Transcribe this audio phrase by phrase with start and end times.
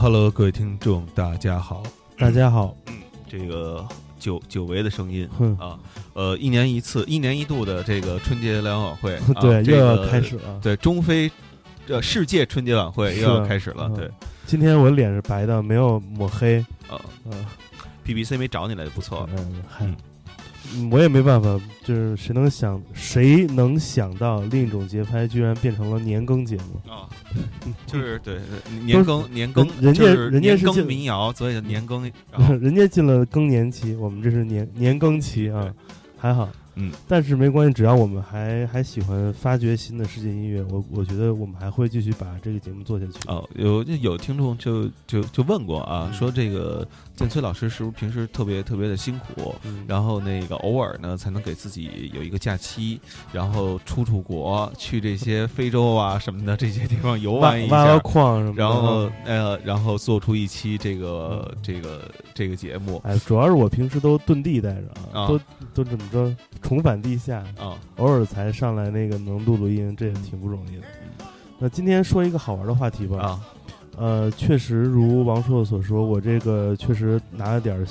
[0.00, 1.82] 呃，Hello，各位听众，大家好，
[2.18, 2.74] 大家好。
[2.86, 2.94] 嗯，
[3.28, 3.86] 这个
[4.18, 5.78] 久久违的声音哼啊，
[6.14, 10.58] 呃，一年一次、一年一度的这个春节联欢晚会，啊 对，这又要开始了。
[10.62, 11.30] 对中非
[11.86, 13.86] 这世界春节晚会又要开始了。
[13.88, 14.10] 嗯对，
[14.46, 16.64] 今天我脸是白的，没有抹黑。
[16.88, 17.46] 啊嗯
[18.04, 19.28] ，BBC 没找你来就不错了。
[19.36, 19.96] 嗯，还嗯嗯
[20.90, 26.90] 我也没办法，就是谁能想，谁能想到另一种节拍居然变成了年更节目？
[26.90, 27.08] 啊，
[27.86, 28.38] 就是对
[28.84, 32.02] 年更年更，人家人家是进民谣，所以叫年更。
[32.60, 35.72] 人家进了更年期，我们这是年年更期啊，
[36.16, 36.48] 还好。
[36.80, 43.12] 嗯，但是没关系，只要我们还还喜欢发掘新的世界音乐，我我觉得我们还会继续把这个节目做下去。
[43.28, 49.54] 哦，有有听众就就就问过啊，嗯说这个建崔老师是不是平时特别特别的辛苦？
[49.64, 53.00] 嗯，然后那个偶尔呢，才能给自己有一个假期，
[53.32, 58.62] 然后出出国，去这些非洲啊什么的这些地方游玩一挖挖下，矿什么的。
[58.62, 65.40] 然后呃，然后做出一期这个这个这个节目哎，主要是我平时都遁地待着啊，啊都
[65.74, 66.34] 都怎么着
[66.70, 70.82] 重返地下，啊，偶尔才上来那个能录录音，这也挺不容易的。
[71.58, 73.18] 那今天说一个好玩的话题吧。
[73.18, 73.40] 啊，
[73.98, 77.84] 呃，确实如王硕所说，我这个确实拿了点儿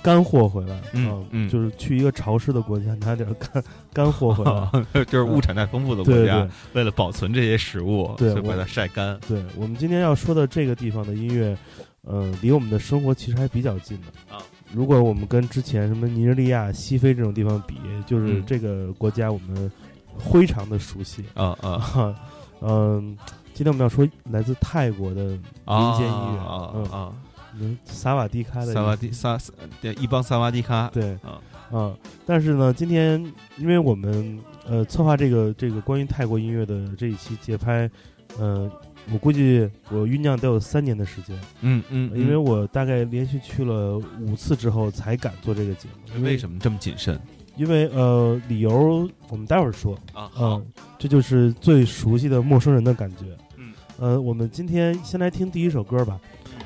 [0.00, 5.02] 干货回来，嗯就是去一个潮湿的国家拿点干 干货回来。
[5.06, 9.18] 就是物产太丰富的国家为了保存这些食物，对所以把它晒干。
[9.26, 11.58] 对，我们今天要说的这个地方的音乐，
[12.02, 14.38] 呃，离我们的生活其实还比较近的啊。
[14.74, 18.44] 如果我们跟之前什么尼日利亚、西非这种地方比，就是嗯。
[18.44, 19.70] 这个国家我们
[20.18, 21.24] 非常的熟悉。
[21.34, 21.70] 啊啊。
[21.70, 22.14] 啊，
[22.60, 23.16] 嗯，
[23.54, 25.96] 今天我们要说来自泰国的民啊！
[25.96, 26.84] 间音乐，啊嗯。
[26.86, 27.12] 啊，
[27.60, 29.38] 嗯，萨瓦迪卡的萨瓦迪萨
[29.80, 31.40] 对一帮萨瓦迪卡，对啊。
[31.70, 31.94] 啊，
[32.26, 33.20] 但是呢，今天
[33.56, 37.90] 因为我们呃策划这个这个关于泰国音乐的这一期节拍，
[38.38, 38.70] 呃，
[39.12, 46.22] 我估计我酝酿得有三年的时间，嗯嗯，因为我大概连续去了五次之后才敢做这个节目。
[46.22, 47.20] 为什么这么谨慎
[47.56, 49.96] 因为呃，理由我们待会儿说。
[50.12, 50.30] 啊？
[50.36, 50.66] 嗯，
[50.98, 53.26] 这就是最熟悉的陌生人的感觉。
[53.56, 56.18] 嗯，呃，我们今天先来听第一首歌吧。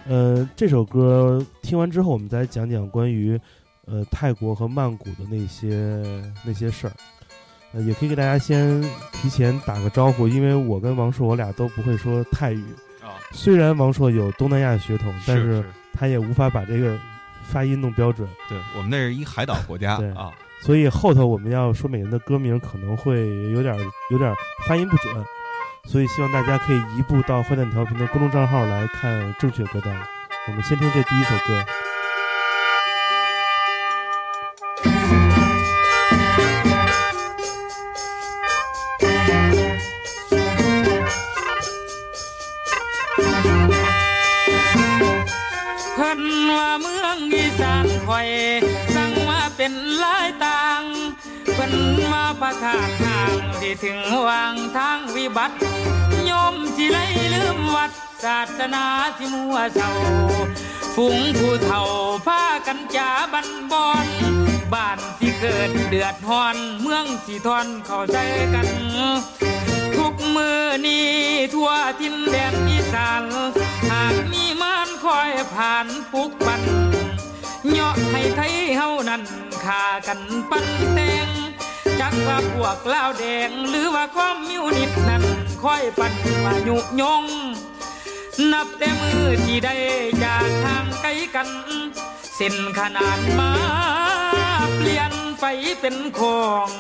[0.06, 3.38] 呃，这首歌听完之后，我们再讲讲关于
[3.84, 6.03] 呃泰国和曼谷的那些
[6.47, 6.93] 那些事儿。
[7.73, 12.65] 呃，也可以给大家先提前打个招呼，因为我跟王硕我俩都不会说泰语。
[13.03, 16.99] 啊，虽然王硕有东南亚血统，但是是他也无法把这个
[17.43, 18.29] 发音弄标准。
[18.49, 23.79] 对我们那是一海岛国家对啊，所以后头我们要说每人的歌名可能会有点儿
[24.11, 24.37] 有点儿
[24.67, 25.15] 发音不准，
[25.85, 29.95] 所以希望大家可以移步到坏蛋调频的公众账号来看正确歌单。
[30.47, 31.88] 我们先听这第一首歌。
[47.63, 48.29] องอีสานคอย
[48.95, 50.83] สั่งมาเป็นหลายต่าง
[51.55, 51.75] เพิ่น
[52.13, 53.99] มาประทานทางที่ถึง
[54.29, 55.57] วางทางวิบัติ
[56.27, 56.99] โยมที่ไร
[57.35, 57.91] ลืมวัด
[58.25, 58.85] ศาสนา
[59.17, 59.91] ที่มัวเศร้า
[60.95, 61.83] ฝูงผู้เฒ่า
[62.27, 64.07] พากันจาบันบอน
[64.73, 68.19] บ้านที่เกิดเดือดฮอน เมืองที่ทอนเข้าใจ
[68.55, 68.69] กัน
[69.97, 71.09] ทุกมือนี้
[71.55, 71.71] ทั่ว
[72.01, 73.25] ทินแดนอีสาน
[73.91, 76.63] หากมีม่านคอยผ่านปุกปัน
[77.67, 79.23] เหาะให้ไทยเฮานั้น
[79.65, 80.21] ขากัน
[80.51, 81.29] ปันแต่ง
[82.01, 85.25] จักว่าพวกลาวแดง หรือว่าความมิวนิดนั้น
[85.63, 86.15] ค่อยปัน
[86.45, 87.25] ว่ายุยง
[88.53, 89.75] นับแต่มือที่ได้
[90.25, 91.49] จากทางไกลกัน
[92.37, 93.53] เส้นขนานมา
[94.77, 95.45] เปลี่ยนไป
[95.81, 96.71] เป็นของ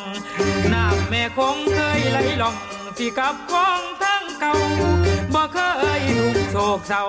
[0.72, 2.56] น้ำแม่คงเคยไหลหล่อง
[2.98, 4.54] ที่กับของทั้งเก่า
[5.34, 5.58] บ่เค
[6.00, 7.04] ยถูกโศกเศร้า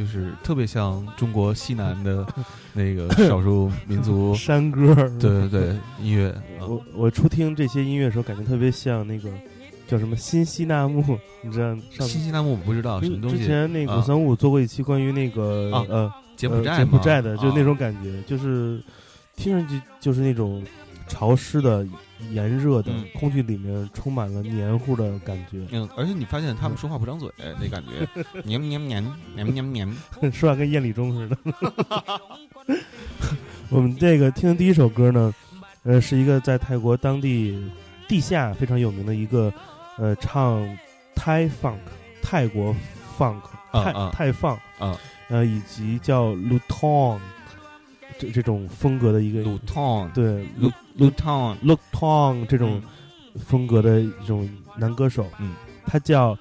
[0.00, 2.26] 就是特别像中国西南的
[2.72, 6.30] 那个少数民族 山歌， 对对对音乐。
[6.58, 9.28] 啊我我初听这些音乐的时候，感觉特别像那个
[9.86, 18.82] 叫什么新西纳木，你知道上新西纳木我不知道什么东西，之前那古三五做过一期关于那个、啊柬埔寨吗柬埔寨的，就是那啊种感觉，就是
[19.36, 20.64] 听上去就是那种
[21.06, 21.86] 潮湿的、
[22.30, 23.04] 炎热的、嗯。
[23.18, 27.30] 空气里面充满了黏糊的感觉，嗯，而且你发现他们说话不张嘴，
[27.60, 28.08] 那感觉，
[28.44, 29.96] 黏黏黏黏黏黏。
[30.32, 31.36] 说话跟燕礼中似的。
[33.70, 35.32] 我们这个听的第一首歌呢，
[35.84, 37.70] 呃，是一个在泰国当地
[38.08, 39.52] 地下非常有名的一个
[39.96, 40.66] 呃唱
[41.14, 41.78] 泰 funk
[42.22, 42.74] 泰国
[43.18, 43.40] funk
[43.72, 44.56] 泰泰放。
[44.78, 44.98] 啊。
[45.28, 47.20] 呃以及叫 Luton
[48.18, 49.44] 这这种风格的一个。
[49.44, 50.68] 鲁汤对鲁
[51.00, 52.82] 鲁汤 Luton 这种
[53.44, 55.54] 风格的一种男歌手，嗯，
[55.86, 56.36] 他叫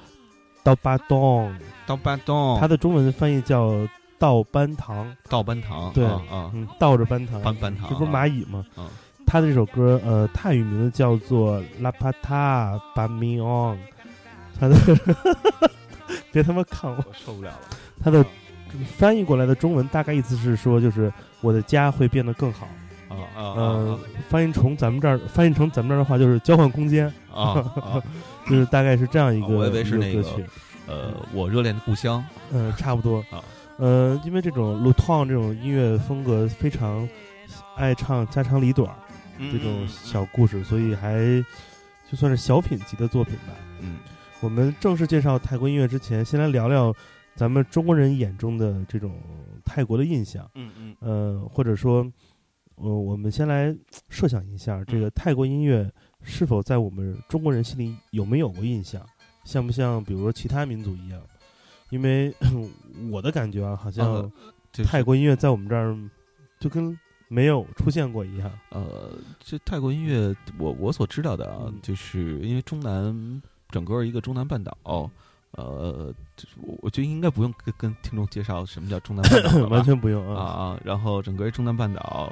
[0.64, 1.56] 刀巴东，
[1.88, 6.52] 刀班东，他的中文翻译叫倒班堂，倒班堂对啊啊。
[6.54, 8.66] 嗯，倒着班堂，班班堂这不是蚂蚁吗？
[8.78, 8.88] 嗯。
[9.26, 13.78] 他的这首歌，呃，泰语名字叫做《拉帕塔巴米昂》，
[14.60, 14.76] 他的
[16.34, 17.60] 别他妈看我，我受不了了。
[18.04, 18.26] 他的
[18.98, 22.68] 翻译过来的中文大概意思是说，就是我的家会变得更好。
[23.36, 27.64] 啊啊呃，翻译成咱们这儿，翻译成咱们这儿的话就是交换空间，啊！
[28.50, 30.24] 就是大概是这样一个哦我以为是那个
[30.88, 33.44] 呃，我热恋的故乡嗯、差不多啊。
[33.78, 37.08] 呃，因为这种 l u t o n 这种音乐风格非常
[37.78, 38.94] 爱唱家长里短
[39.38, 41.20] 这种小故事，所以还
[42.12, 43.54] 就算是小品级的作品吧。
[43.82, 43.98] 嗯
[44.42, 46.94] 我们正式介绍泰国音乐之前，先来聊聊
[47.36, 49.12] 咱们中国人眼中的这种
[49.66, 50.50] 泰国的印象。
[50.56, 52.06] 嗯嗯呃，或者说，
[52.82, 53.76] 呃，我们先来
[54.10, 55.92] 设想一下，这个泰国音乐
[56.22, 59.06] 是否在我们中国人心里有没有过印象？
[59.44, 61.22] 像不像比如说其他民族一样？
[61.90, 62.32] 因为
[63.12, 64.32] 我的感觉啊，好像
[64.86, 65.98] 泰国音乐在我们这儿
[66.60, 66.96] 就跟
[67.28, 68.52] 没有出现过一样。
[68.70, 74.78] 呃，这泰国音乐，我我所知道的啊，嗯就是因为中南整个一个中南半岛，
[75.52, 76.14] 呃，就是
[76.62, 80.46] 我我觉得应该不用跟跟听众介绍什么叫中南半岛 完全不用啊啊。
[80.46, 82.32] 啊，然后整个中南半岛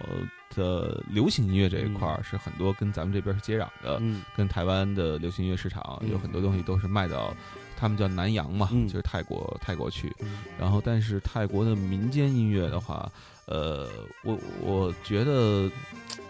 [0.55, 7.33] 的流行音乐这一块儿是很多跟咱们这边是接壤的，嗯跟台湾的流行音乐市场嗯有很多东西都是卖到。
[7.79, 13.07] 他们叫南洋嘛，嗯就是泰国泰国去，嗯然后，但是泰国的民间音乐的话，
[13.45, 13.87] 呃，
[14.23, 15.69] 我我觉得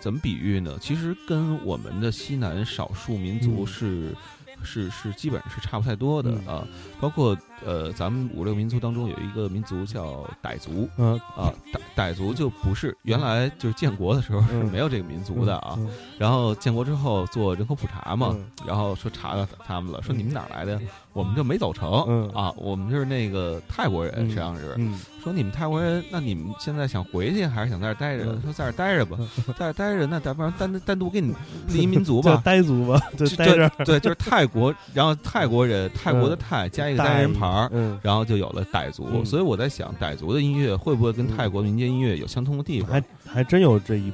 [0.02, 0.78] 怎么比喻呢？
[0.82, 4.16] 其实跟我们的西南少数民族嗯是、
[4.62, 6.68] 是是基本上是差不太多的、嗯啊。
[7.00, 11.20] 包括呃，咱们五六民族当中有一个民族叫傣族嗯。
[11.36, 11.52] 啊，
[11.96, 15.74] 傣傣族就不是原来就是建国的时候是嗯没有这个民族的啊。
[15.78, 15.90] 嗯
[16.20, 18.46] 然后建国之后做人口普查嘛，嗯。
[18.66, 20.74] 然后说查到他们了，说你们哪来的？
[20.74, 20.80] 呀？
[21.14, 22.30] 我们就没走成、嗯。
[22.30, 28.24] 啊，我们就是那个泰国人，嗯实际上是、嗯说你们泰国人，那你们现在想回去还是想在这待着？
[28.28, 28.42] 嗯。
[28.44, 29.18] 说在这待着吧，
[29.58, 31.36] 在这待着，那咱不然单单独给你
[31.68, 32.40] 立一民族吧。
[32.46, 33.70] 呆族吧，就就待着。
[33.84, 39.08] 对，就是泰国，然后泰国人，泰国的泰加一个单人牌儿，嗯，然后就有了傣族。
[39.14, 44.12] 嗯所以我在想，傣族的音乐会不会跟泰国民间音乐有相通的地方还还真有这一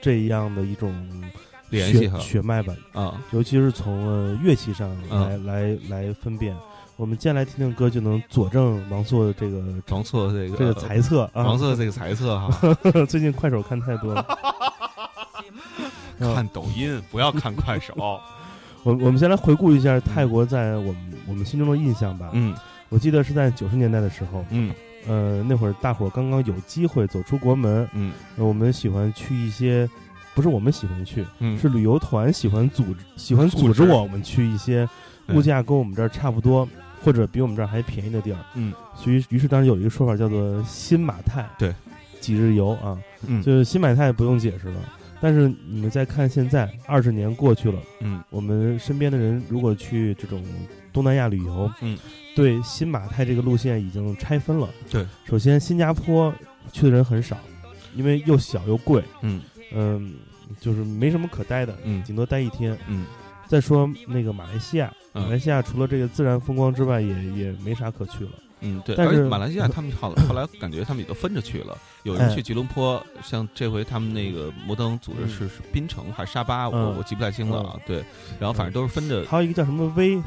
[0.00, 0.92] 这样的一种
[1.70, 2.18] 联系哈？
[2.18, 6.56] 血脉吧，啊，尤其是从呃乐器上嗯来、来来分辨。
[6.96, 11.44] 我们接下来听听歌，就能佐证王朔的这个王朔这个这个猜测啊。
[11.44, 12.74] 王朔这个猜测哈，
[13.08, 14.26] 最近快手看太多了。
[16.18, 17.94] 嗯 看抖音不要看快手。
[18.82, 22.30] 我我们先来回顾一下泰国在我们我们心中的印象吧。
[22.32, 22.54] 嗯。
[22.88, 24.72] 我记得是在九十年代的时候，嗯。
[25.06, 28.12] 呃，那会儿大伙儿刚刚有机会走出国门，嗯。
[28.36, 29.88] 呃我们喜欢去一些，
[30.34, 33.82] 不是我们喜欢去，嗯，是旅游团喜欢组织喜欢组织。
[33.84, 34.88] 我们去一些
[35.28, 36.68] 物价跟我们这儿差不多，
[37.02, 38.38] 或者比我们这儿还便宜的地儿。
[38.54, 38.72] 嗯。
[38.96, 41.74] 所以于是当时有一个说法叫做“新马泰”，对，
[42.20, 43.42] 几日游啊，嗯。
[43.42, 44.80] 就是新马泰不用解释了。
[45.20, 48.22] 但是你们再看现在，二十年过去了，嗯。
[48.30, 50.42] 我们身边的人如果去这种
[50.92, 51.96] 东南亚旅游，嗯，
[52.34, 54.68] 对新马泰这个路线已经拆分了。
[54.90, 56.32] 对，首先新加坡
[56.72, 57.36] 去的人很少，
[57.94, 59.40] 因为又小又贵，嗯
[59.72, 60.14] 嗯，
[60.60, 62.76] 就是没什么可待的，嗯顶多待一天。
[62.88, 63.04] 嗯
[63.46, 68.30] 再说那个马来西亚，嗯马来西亚除了这个自然风光之外，也也没啥可去了。
[68.60, 68.94] 嗯，对。
[68.94, 71.74] 但是马来西亚 他们好，后来感觉他们也都分着去了。
[72.02, 77.76] 有人哎去吉隆坡，像这回他们那个摩登组织嗯是是槟城还是沙巴，我嗯我记不太清了啊。
[77.86, 78.04] 对，
[78.38, 79.24] 然后反正都是分着。
[79.24, 80.20] 还有一个叫什么威，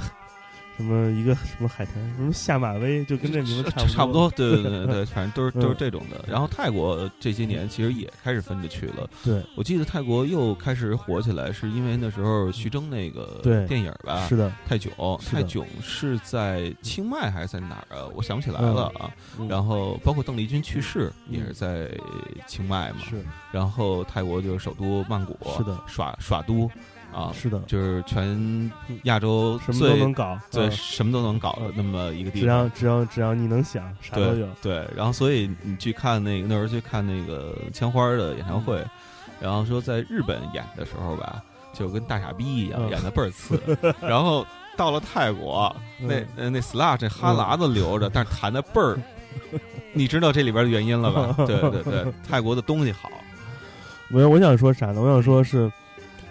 [0.81, 6.25] 什么一个什么海滩，什么下马威，就跟这名字差不差不多，对对对对， 反正都是都是嗯这种的。
[6.27, 9.09] 然后泰国这些年其实也开始分着去了。
[9.23, 14.51] 对，我记得泰国又开始火起来，是因为那时候徐峥那个电影吧，是的。
[14.67, 14.91] 泰囧，
[15.29, 18.05] 泰囧是在清迈还是在哪儿啊？
[18.15, 19.11] 我想不起来了啊。
[19.37, 21.89] 嗯然后包括邓丽君去世嗯也是在
[22.47, 22.99] 清迈嘛。
[23.09, 26.69] 是然后泰国就是首都曼谷，是的耍耍都
[27.13, 28.71] 啊，是的，就是全
[29.03, 32.71] 亚洲什么都最能搞，最嗯什么都能搞的那么一个地方只要方。
[32.73, 34.47] 只要只要你能想，啥都有。
[34.61, 38.89] 对，然后所以你去看那个那时候去看那个枪花的演唱会，嗯
[39.41, 41.41] 然后说在日本演的时候吧，
[41.73, 43.59] 就跟大傻逼一样，嗯演的倍儿次。
[43.99, 44.45] 然后
[44.77, 48.97] 到了泰国，那嗯呃那 Slash 这哈喇子流着，但是弹的倍儿，
[49.93, 51.33] 你知道这里边的原因了吧？
[51.45, 53.09] 对对对，泰国的东西好，
[54.11, 55.01] 我我想说啥呢？
[55.01, 55.71] 我想说是，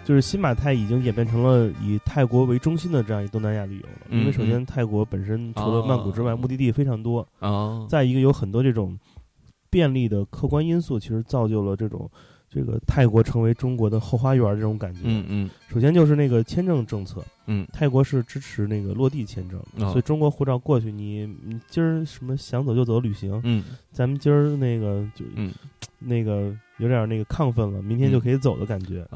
[0.03, 4.07] 就是新马泰已经演变成了以泰国为中心的这样一东南亚旅游了。
[4.09, 7.25] 因为首先泰国本身除了曼谷之外，目的地非常多。
[7.39, 8.97] 哦，再一个有很多这种
[9.69, 12.09] 便利的客观因素，其实造就了这种
[12.49, 15.01] 这个泰国成为中国的后花园这种感觉。
[15.03, 15.49] 嗯嗯。
[15.69, 17.65] 首先就是那个签证政策，嗯。
[17.71, 19.91] 泰国是支持那个落地签证，哦。
[19.91, 23.63] 所以中国护照过去，你你今儿什么想走就走旅行，嗯。
[23.91, 25.51] 咱们今儿那个就嗯。
[26.03, 29.07] 那个有点那个亢奋了，明天就可以走的感觉。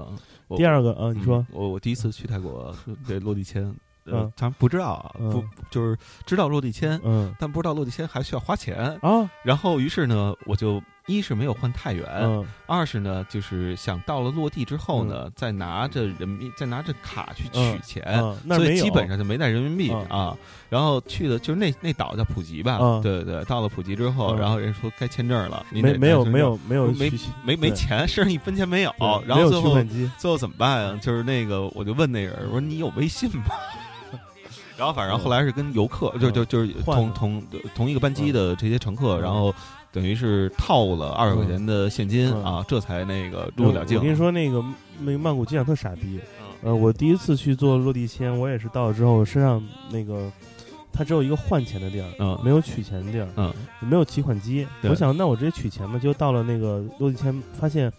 [0.58, 2.75] 第二个啊，你说嗯我我第一次去泰国
[3.08, 3.64] 这落地签，
[4.06, 8.98] 呃嗯，咱不知道不就是知道落地签，嗯但不知道落地签还需要花钱。
[9.02, 12.46] 啊然后于是呢，我就一是没有换太原，嗯。
[12.66, 18.04] 二是呢就是想到了落地之后呢，再拿着人民再拿着卡去取钱。
[18.48, 20.06] 所以基本上就没带人民币嗯。
[20.08, 20.38] 啊，
[20.70, 23.02] 然后去的就是那那岛叫普吉吧，嗯。
[23.02, 24.40] 对对对，到了普吉之后，嗯。
[24.40, 27.12] 然后人说该签证了，你得没没有没有没有没
[27.44, 28.92] 没没钱， 身上一分钱没有，
[29.28, 29.78] 然后最后
[30.18, 31.00] 最后怎么办呀？
[31.02, 33.46] 就是那个，我就问那人，我说你有微信吗？
[34.78, 37.44] 然后反正后来是跟游客，就就就是换同同
[37.74, 39.22] 同一个班机的这些乘客，嗯。
[39.22, 39.54] 然后
[39.96, 43.98] 等于是套了二百块钱的现金嗯啊，这才那个入得了境。
[43.98, 44.62] 我跟你说，那个
[45.00, 46.20] 那个曼谷机场特傻逼。
[46.42, 50.30] 嗯，呃，我第一次去做落地签，我也是到了之后，身上那个
[50.92, 54.68] 它只有一个换钱的地儿，嗯没有取钱的地儿，嗯没有提款机。
[54.84, 57.90] 我想，那我直接取钱嘛，就到了那个落地签，发现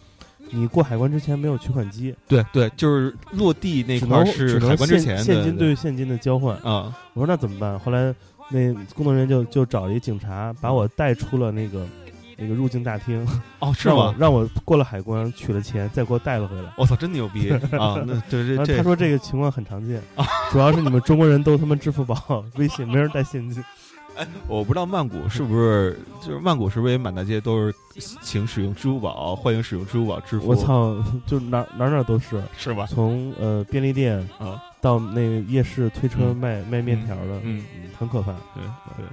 [0.51, 6.55] 你过海关之前没有取款机，对对，就是落地那只块是海关之现前现金对对现金的交换。
[6.59, 7.79] 啊我说那怎么办？
[7.79, 8.15] 后来
[8.51, 11.87] 那工作人员就就找了一警察，把我带出了那个
[12.37, 13.27] 那个入境大厅，
[13.59, 14.15] 哦 是让我吗？
[14.19, 16.73] 让我过了海关，取了钱，再给我带了回来。
[16.77, 18.01] 我操，真牛逼啊！
[18.07, 20.01] 那对然后这这他说这个情况很常见，
[20.53, 23.63] 主要是你们中国人都他妈支付宝、微信，没人带现金。
[24.17, 27.75] 哎我不知道曼谷是不是就是曼谷是不是也满大街都是
[28.23, 30.47] 请使用支付宝，欢迎使用支付宝支付？
[30.47, 32.87] 我，操，就哪哪哪都是，是吧？
[32.87, 37.65] 从呃便利店啊，到那个夜市推车嗯卖、卖面条的，嗯，
[37.99, 38.33] 很可怕。
[38.55, 38.63] 对
[38.97, 39.07] 对，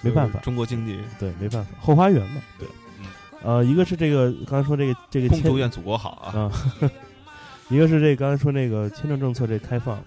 [0.00, 2.40] 没办法中国经济对，没办法，后花园嘛。
[2.58, 2.66] 对，
[3.00, 3.06] 嗯
[3.42, 6.40] 呃，一个是这个刚才说这个这个祝愿祖国好啊！
[6.40, 6.50] 啊，
[7.68, 10.02] 一个是这刚才说那个签证政策这开放，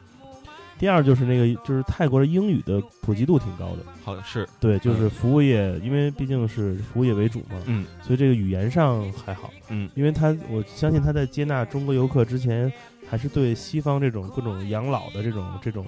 [0.80, 3.84] 第二就是那个就是泰国的英语的普及度挺高的。
[4.04, 9.52] 好是，对，就是嗯服务业，因为毕竟是服务业为主嘛，嗯所以这个语言上还好。
[9.70, 12.72] 嗯因为他我相信他在接纳中国游客之前，
[13.14, 15.86] 还是对西方这种各种养老的这种这种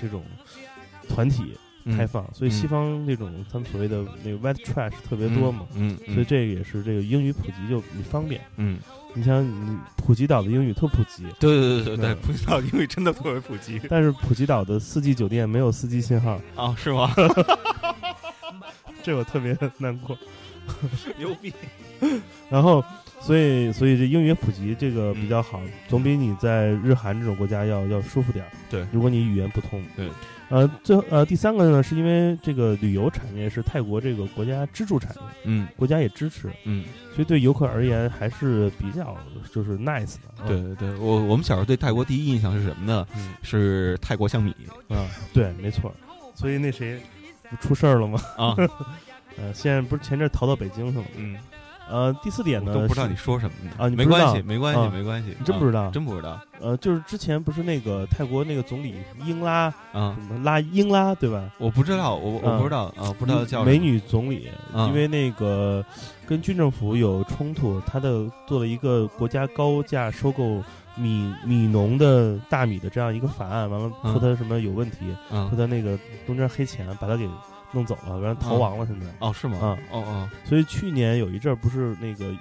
[0.00, 0.24] 这种
[1.06, 8.40] 团体嗯开放，所以西方那种他们所谓的那个 white trash 特别多嘛，嗯，嗯所以这个也是这个英语普及就你方便。
[8.56, 8.78] 嗯，
[9.12, 17.12] 你像你普吉岛的英语特普及，对对对对对，普吉岛英语真的特别普及 但是普吉岛的四季酒店没有四 G 信号，啊，是吗？
[19.04, 20.16] 这我特别难过。
[21.18, 21.52] 牛逼！
[22.48, 22.82] 然后，
[23.22, 28.50] 所以所以这英语普及这个比较好，总比你在日韩这种国家要要舒服点儿。
[28.68, 29.82] 对如果你语言不通。
[29.96, 30.08] 对。
[30.48, 39.16] 呃，最后呃第三个呢，是因为这个旅游产业是泰国这个国家支柱产业，嗯国家也支持，嗯，所以对游客而言还是比较
[39.50, 40.20] 就是 nice 的。
[40.44, 43.06] 嗯对对对，我我们小时候对泰国第一印象是什么呢？
[43.16, 44.54] 嗯是泰国香米
[44.88, 45.90] 啊，对，没错。
[46.34, 47.00] 所以那谁
[47.58, 48.20] 出事儿了吗？
[48.36, 48.54] 啊，
[49.38, 51.08] 呃，现在不是前阵儿逃到北京去了吗？
[51.16, 51.38] 嗯，
[51.92, 56.40] 呃，第四点呢，都不知道你说什么呢啊你没关系，没关系，啊没关系，你真不知道啊真不知道。
[56.58, 58.94] 呃，就是之前不是那个泰国那个总理
[59.26, 61.50] 英拉啊什，么拉英拉对吧？
[61.58, 62.56] 我不知道，我我啊。
[62.56, 65.84] 不知道啊，不知道叫美女总理，啊因为那个
[66.26, 70.62] 跟军政府有冲突，他的做了一个国家高价收购
[70.96, 74.12] 米米农的大米的这样一个法案，完了嗯。
[74.12, 75.46] 说他什么有问题，嗯。
[75.50, 77.28] 说他那个中间黑钱把他给
[77.72, 79.06] 弄走了，然后逃亡了，现在。
[79.20, 79.58] 哦是吗？
[79.58, 79.78] 啊。
[79.90, 80.30] 哦哦。
[80.44, 82.34] 所以去年有一阵儿不是那个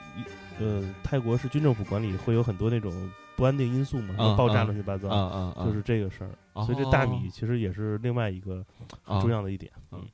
[0.60, 2.92] 呃泰国是军政府管理，会有很多那种
[3.36, 5.10] 不安定因素嘛，什么嗯爆炸嗯乱七八糟。
[5.10, 6.64] 啊啊啊，就是这个事儿，哦。
[6.66, 8.64] 所以这大米其实也是另外一个
[9.04, 9.72] 很啊重要的一点。
[9.92, 10.00] 嗯。
[10.02, 10.08] 嗯，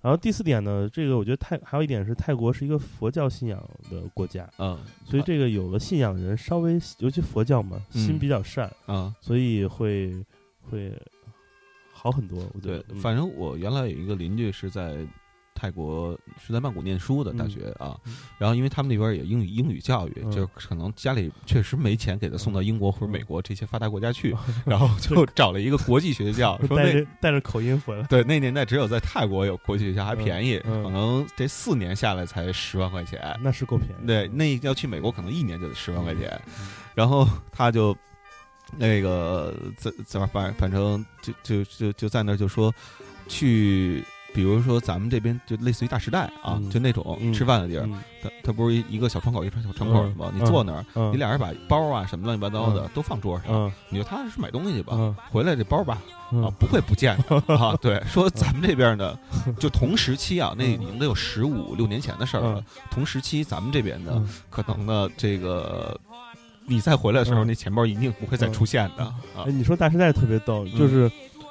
[0.00, 3.58] 然后第四点呢，这个我觉得泰还有一点是泰国是一个佛教信仰
[3.90, 8.00] 的国家，嗯所以这个有了信仰的人稍微，尤其佛教嘛，嗯。
[8.02, 10.12] 心比较善，啊，所以会
[10.60, 10.92] 会
[12.04, 12.38] 好很多。
[12.52, 12.96] 我觉对得，，嗯。
[13.00, 14.94] 反正我原来有一个邻居是在
[15.54, 20.30] 泰国，是在曼谷念书的大嗯学啊嗯，然后因为他们那边也英语英语教育，嗯。
[20.30, 24.54] 就可能家里确实没钱给他送到英国或者美国这些发达国家去，嗯。
[24.66, 33.20] 然后就找了一个国际学校， 说带那着带着口音回来，对那年代只有在泰国有国际学校还便宜，可能这四年下来才十万块钱。
[33.40, 34.06] 那是够便宜。
[34.06, 36.28] 对，那要去美国可能一年就得十万块钱，
[36.60, 36.66] 嗯。
[36.96, 37.96] 然后他就
[38.78, 42.72] 那个在在反反正就就就就在那就说
[43.28, 44.02] 去
[44.32, 50.32] 比如说咱们这边就类似于大时代啊，嗯就那种嗯吃饭的地儿，嗯它它不是一个小窗口一个小窗口吗？
[50.34, 54.94] 你坐那儿，嗯你俩人把包啊什么乱七八糟的都放桌上，嗯你就踏实买东西去吧。
[54.96, 56.02] 嗯回来这包吧
[56.32, 57.76] 嗯啊不会不见的 啊。
[57.80, 59.16] 对，说咱们这边呢，
[59.60, 62.64] 就同时期啊，那已经得有十五六年前的事儿了嗯。
[62.90, 65.98] 同时期咱们这边呢嗯，可能呢这个。
[66.66, 67.46] 你再回来的时候，嗯。
[67.46, 69.12] 那钱包一定不会再出现的。
[69.46, 70.78] 你说大时代特别逗，嗯。
[70.78, 71.10] 就是，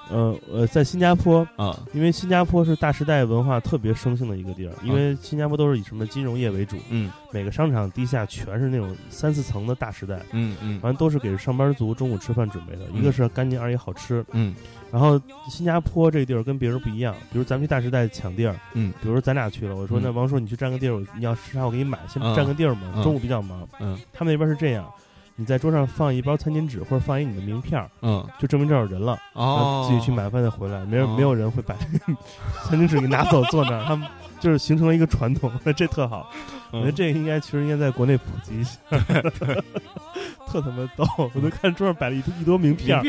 [0.10, 1.80] 呃呃，在新加坡，啊！
[1.94, 7.12] 因为新加坡是大时代文化特别生性的一个地儿，因为新加坡都是以什么金融业为主，嗯。
[7.32, 10.80] 每个商场地下全是那种三四层的大时代，嗯嗯。
[10.80, 13.00] 反正都是给上班族中午吃饭准备的，嗯。
[13.00, 14.24] 一个是干净，二一好吃。
[14.32, 14.54] 嗯。
[14.92, 18.94] 然后新加坡这地儿跟别人不一样，比如咱们去大时代抢地儿，嗯。
[19.02, 20.02] 比如说咱俩去了，我说嗯。
[20.04, 22.36] 那王叔你去占个地儿，你要吃啥我给你买，先嗯。
[22.36, 23.04] 占个地儿嘛，嗯。
[23.04, 23.68] 中午比较忙。
[23.80, 23.98] 嗯。
[24.12, 24.88] 他们那边是这样，
[25.36, 29.18] 你在桌上放一包餐巾纸或者放一你的名片儿，嗯就证明这儿有人了。
[29.34, 31.76] 然哦后，自己去买饭再回来，没人、哦没有人会把
[32.66, 34.08] 餐巾纸给拿走坐那儿，他们
[34.40, 36.30] 就是形成了一个传统， 这特好。
[36.72, 38.80] 我觉得这个应该其实应该在国内普及一下，
[40.48, 41.06] 特他妈逗！
[41.36, 43.04] 我都看桌上摆了一堆一堆名片儿，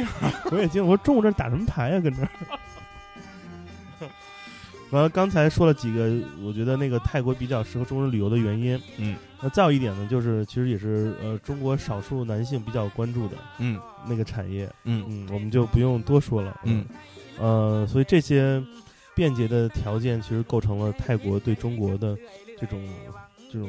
[0.50, 2.28] 我也惊，我说中午这打什么牌呀、跟这儿。
[4.94, 6.08] 完了，刚才说了几个，
[6.40, 8.80] 我觉得那个泰国比较适合中国人旅游的原因。
[8.98, 14.70] 嗯那再有一点呢，就是其实也是呃中国少数男性比较关注的嗯那个产业。
[14.84, 16.60] 嗯嗯，我们就不用多说了。
[16.62, 16.86] 嗯，
[17.38, 18.62] 呃，所以这些
[19.16, 22.16] 便捷的条件其实构成了泰国对中国的
[22.56, 22.80] 这种
[23.52, 23.68] 这种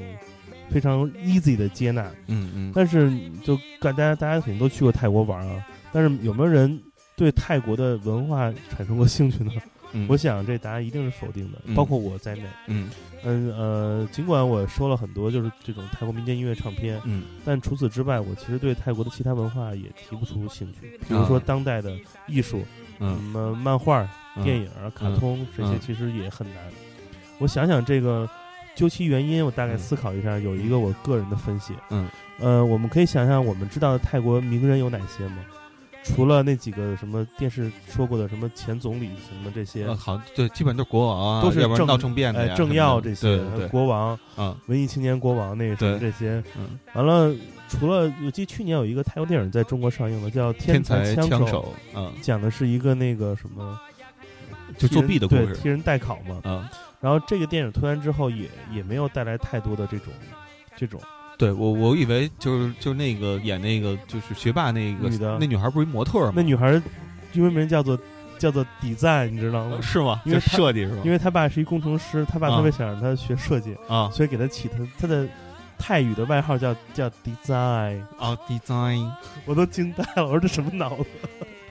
[0.70, 2.10] 非常 easy 的接纳。
[2.28, 3.12] 嗯嗯但是
[3.44, 6.80] 就大家大家肯定都去过泰国玩啊，但是有没有人
[7.16, 9.52] 对泰国的文化产生过兴趣呢？
[9.96, 11.74] 嗯，我想这答案一定是否定的，嗯。
[11.74, 12.44] 包括我在内。
[12.68, 12.90] 嗯。
[13.24, 17.24] 嗯呃，尽管我说了很多就是这种泰国民间音乐唱片，嗯。
[17.44, 21.92] 但除此之外，我其实对泰国的其他文化也提不出兴趣，比如说啊当代的
[22.28, 22.66] 艺术，什
[23.00, 25.80] 嗯么漫画、嗯电影、卡通这些，嗯。
[25.80, 26.58] 其实也很难。
[27.40, 28.30] 我想想这个
[28.76, 31.74] 究其原因，我大概嗯思考一下，有一个我个人的分析。
[31.90, 32.08] 嗯，
[32.40, 35.38] 呃，我们可以想想，我们知道的泰国名人有哪些吗？
[36.06, 43.40] 除了那几个什么电视说过的什么前总理什么这些呃，好，对，基本都是国王啊，都是政政变的哎呀，政要这些
[43.72, 46.44] 国王、啊，文艺青年国王那什么这些。
[46.56, 47.36] 嗯，完了，
[47.68, 53.80] 除了我记得去年有一个泰国电影在中国上映的，叫《天才枪枪手，嗯，讲的是一个那个什么，
[54.78, 56.40] 就作弊的故事，对替人代考嘛。
[56.44, 60.14] 啊，然后这个电影推完之后也，也没有带来太多的这种
[60.78, 61.02] 这种
[61.38, 66.34] 对我我以为就是就是那个演那个就是学霸那个女的那女孩不是一模特吗？
[66.36, 66.82] 那女孩儿
[67.34, 67.98] 英文名叫做
[68.40, 69.82] 叫做底赞，你知道吗呃？
[69.84, 70.22] 是吗？
[70.26, 71.02] 因为她设计是吗？
[71.04, 75.28] 因为他爸是一工程师，他爸啊特别想让他学设计，啊所以给他起他他的
[75.78, 79.12] 泰语的外号叫叫 design，啊，design，
[79.46, 81.06] 我都惊呆了，我说这什么脑子？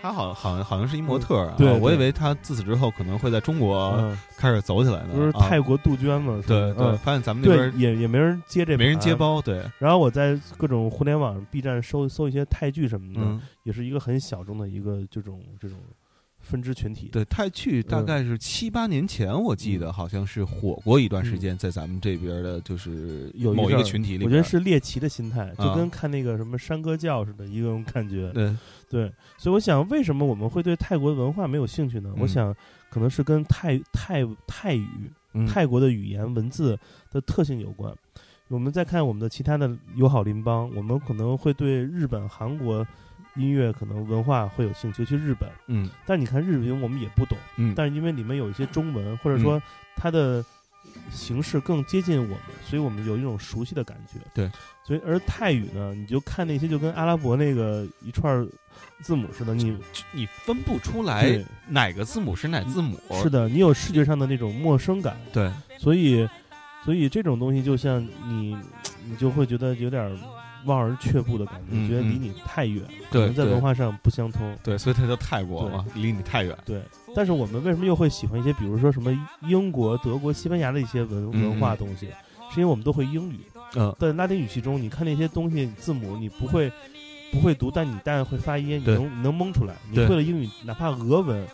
[0.04, 5.48] 他好好像好像是一模特啊，对对我以为他自此之后可能会在中国嗯，开始走起来呢，就是啊。
[5.48, 6.34] 泰国杜鹃嘛？
[6.34, 6.98] 是吧对对，嗯。
[6.98, 9.14] 发现咱们那对，边也也没人接这，没人接。
[9.14, 15.78] 包，对，然后我在各种互联网、B 站搜搜一些泰剧什么的，嗯，也是一个很小众的一个这种这种
[16.44, 17.08] 分支群体。
[17.10, 28.30] 对，泰剧大嗯概是七八年前，我记得好像是火过一段时间，在咱们这边的，就是某一个群体里边，我觉得是猎奇的心态，就啊跟看那个什么山歌教似的，一个种感觉。
[28.32, 28.56] 对，
[28.88, 32.12] 对，所以我想，为什么我们会对泰国的文化没有兴趣呢？
[32.14, 32.54] 嗯我想，
[32.90, 36.78] 可能是跟泰泰泰语、嗯泰国的语言文字
[37.10, 37.92] 的特性有关。
[38.48, 42.86] 我们再看我们的其他的友好邻邦，我们可能会对日本、韩国
[43.36, 45.48] 音乐可能文化会有兴趣，去日本。
[45.66, 45.88] 嗯。
[46.06, 49.60] 但你看日语，我们也不懂，嗯，但是因为里面有一些中文，或者说
[49.96, 50.44] 它的
[51.10, 54.18] 形式更接近我们，所以我们有一种熟悉的感觉。
[54.34, 54.50] 对，
[54.86, 58.46] 所以而泰语呢，你就看那些就跟阿拉伯那个一串
[59.00, 59.76] 字母似的，你
[60.12, 66.28] 你分不出来哪个字母是哪字母，是的，你有视觉上的那种陌生感，对，所以
[66.84, 68.56] 所以这种东西就像你，
[69.06, 70.18] 你就会觉得有点
[70.66, 74.56] 望而却步的感觉，嗯觉得离嗯你太远，对可能在对文化上不相通。
[74.62, 76.82] 对，所以它叫泰国嘛，离你太远，对，
[77.14, 82.08] 但是我们为什么又会喜欢一些，比如说什么英国、德国、西班牙的一些文嗯文化东西？
[82.50, 83.40] 是因为我们都会英语，
[83.74, 86.70] 嗯，在拉丁语系中，你看那些东西字母，你不会
[87.32, 89.74] 不会读，但你但会发音，你对能你能蒙出来。
[89.88, 91.44] 你对会了英语，哪怕俄文，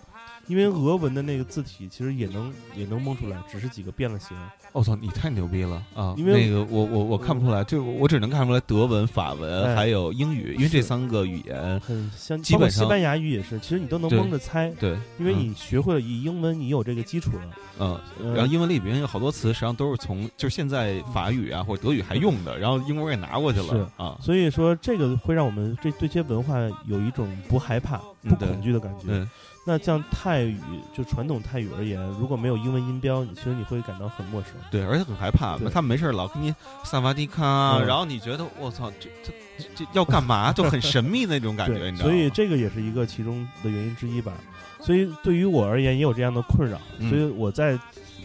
[0.51, 4.37] 因为俄文的那个字体其实也能也能蒙出来，只是几个变了形。
[4.73, 6.13] 我操，你太牛逼了啊！
[6.17, 17.57] 因为那个我我我看不出来，就我只能看出来德文、法文哎还有英语，因为这三个语言，很相，基本西班牙语也是，其实你都能蒙着猜，对，因为嗯你学会了以英文，你有这个基础了。
[17.79, 24.19] 嗯，呃然后英文里边有好多词，实际上都是从就是现在法语啊或者德语还用的，然后英国人给拿过去了啊。
[24.21, 29.07] 所以说这个会让我们这对这些文化有一种不害怕，不恐惧的感觉。
[29.07, 29.27] 对，
[29.71, 30.59] 那像泰语，
[30.93, 34.51] 就传统泰语而言，如果没有英文音标，你其实你会感到很陌生。
[34.69, 35.71] 对，而且很害怕对。
[35.71, 36.53] 他们没事儿老跟你
[36.83, 40.53] 萨瓦迪卡，嗯然后你觉得我操，这这这这要干嘛？
[40.53, 42.11] 就很神秘那种感觉，你，知道吗？
[42.11, 44.33] 所以这个也是一个其中的原因之一吧。
[44.81, 46.77] 所以对于我而言，也有这样的困扰。
[46.99, 47.79] 嗯所以我在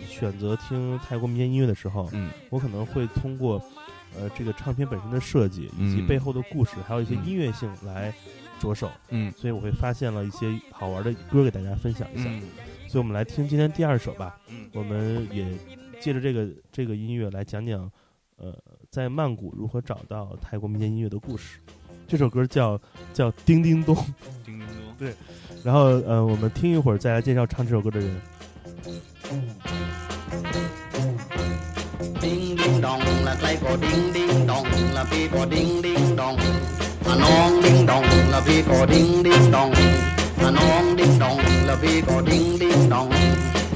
[0.09, 3.61] 选择听泰国民间音乐的时候，嗯我可能会通过
[4.19, 8.11] 呃这个唱片本身的设计以及嗯背后的故事，还有一些嗯音乐性来
[8.59, 8.91] 着手。
[9.09, 9.31] 嗯。
[9.33, 12.23] 所以我会发现了一些好玩的歌给大家分享一下。
[12.87, 14.37] 所以我们来听今天第二首吧。
[14.47, 14.69] 嗯。
[14.73, 15.45] 我们也
[15.99, 17.89] 借着这个这个音乐来讲讲
[18.37, 18.53] 呃
[18.89, 21.59] 在曼谷如何找到泰国民间音乐的故事。
[22.07, 22.79] 这首歌叫
[23.13, 23.95] 叫叮叮咚。
[24.43, 24.95] 叮叮咚。
[24.97, 25.13] 对。
[25.63, 28.21] 然后呃我们听一会儿再来介绍唱这首歌的人。
[32.19, 34.63] 叮叮咚了赛过叮叮咚
[34.93, 36.35] 了比咚叮叮咚
[38.32, 39.70] ละพี่ก็ดิ้งดิ้งดอง
[40.40, 41.36] อ่ะน้องดิ้งดอง
[41.68, 43.08] ละพี่ก็ดิ้งดิ้งดอง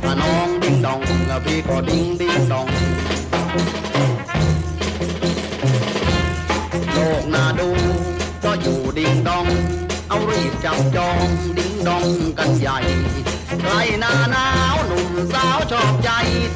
[0.04, 4.20] อ่ะน้องดิ้งดองละพี่ก็ดิ้งดิ้งดองอ่ะน้องดิ้งดอง
[5.30, 7.68] ละพี่ก็ดิ้งดิ้งดอง โลกน่าดู
[8.44, 9.46] ก็อยู่ดิ้งดอง
[10.08, 11.26] เอารีบจับจอง
[11.58, 12.06] ดิ้งดอง
[12.38, 12.78] กันใหญ่
[13.62, 16.10] ใกล้หน้าหนาวหนุ่มสาวชอบใจ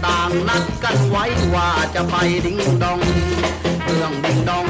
[0.04, 2.14] ต่างนัดกันไว้ว่าจะไป
[2.46, 3.00] ดิ้งดอง
[3.84, 4.66] เรื่องดิ้งดอง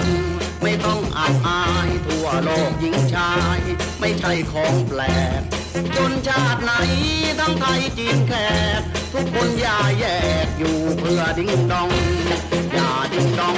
[0.63, 3.59] ไม่ต้องอับอายทั่วโลกหญิงชาย
[3.99, 5.01] ไม่ใช่ของแปล
[5.39, 5.41] ก
[5.95, 6.71] จนชาติไหน
[7.39, 8.33] ทั้งไทยจีนแข
[8.79, 8.81] ก
[9.13, 10.05] ทุกคนอย่าแย
[10.45, 11.89] กอยู่เพื่อดิ้งดอง
[12.73, 13.57] อย่าดิ้งดอง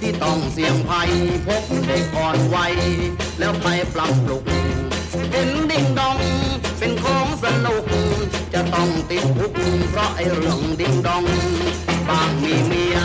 [0.00, 1.10] ที่ต้องเสี่ยงภัย
[1.46, 2.74] พบเด็กอ่อนวัย
[3.38, 4.44] แล้วไปปรับปรุง
[5.30, 6.18] เห็นดิ้งดอง
[6.78, 7.84] เป็นของสนุก
[8.54, 9.52] จะต้องติดคุก
[9.90, 11.24] เพราะไอ้เรื่องดิ้งดอง
[12.08, 12.98] บางมีเมีย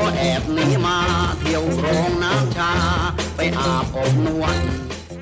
[0.04, 0.98] ็แอบหนีมา
[1.38, 2.72] เที่ยวโรงน้ำชา
[3.36, 4.56] ไปอาบอบนวด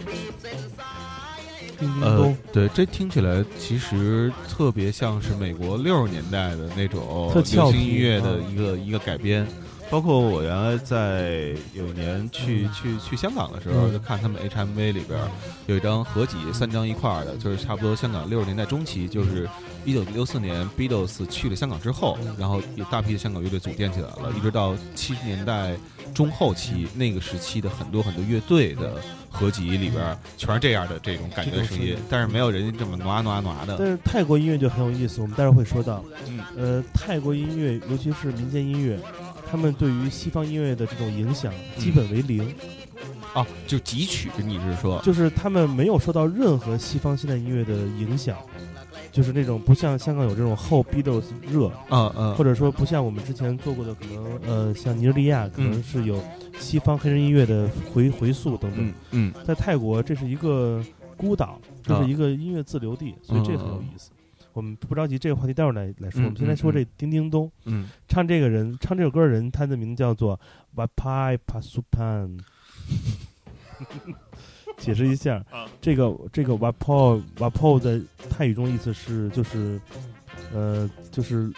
[0.09, 0.97] บีบเส้นสา
[1.37, 2.21] ยให้ 叮叮呃咚，，
[2.55, 3.29] 对，这听起来
[3.63, 9.47] 其实特别像是美国六十年代的那种特俏流行音皮乐的嗯一个、一个改编。
[9.90, 13.92] 包括我原来在有一年去、嗯去去香港的时候，嗯。
[13.94, 15.20] 就看他们 HMV 里边
[15.66, 19.50] 有一张合集，三张一块儿的，就是差不多香港六十年代中期，就是
[19.84, 22.36] 一九六四年 Beatles 去了香港之后，嗯。
[22.38, 25.76] 然后有大批的香港乐队组建起来了，一直到七十年代
[26.14, 28.94] 中后期那个时期的很多很多乐队的
[29.30, 33.76] 合集里边，全是这样的这种感觉的声音但是没有人家这么挪挪挪的。
[33.78, 36.04] 但是泰国音乐就很有意思，我们待会儿会说到。
[36.28, 36.40] 嗯。
[36.58, 39.00] 呃，泰国音乐，尤其是民间音乐，
[39.50, 42.54] 他们对于西方音乐的这种影响基本为零，
[43.34, 45.02] 啊，就汲取，你是说？
[45.02, 48.38] 就是他们没有受到任何西方现代音乐的影响，
[49.12, 56.24] 就是那种不像香港有这种后 Beatles 热，嗯嗯，或者说不像我们之前做过的，可能呃像尼日利亚可能嗯是有
[56.60, 58.80] 西方黑人音乐的回回溯等等。
[58.80, 59.34] 嗯，嗯。
[59.46, 60.84] 在泰国这是一个
[61.18, 62.04] 孤岛，这啊。
[62.04, 64.12] 是一个音乐自留地，所以这很有意思。
[64.54, 66.22] 我们不着急，这个话题待会儿来来说。
[66.22, 67.90] 嗯我们先来说这叮叮咚，嗯。
[68.08, 70.40] 唱这个人唱这首歌的人，他的名字叫做
[70.76, 72.40] Wapai Pasupan。
[74.78, 75.44] 解释一下，
[75.82, 79.80] 这个这个 Wapo Wapo 在泰语中意思是就是，
[80.54, 81.52] 呃，就是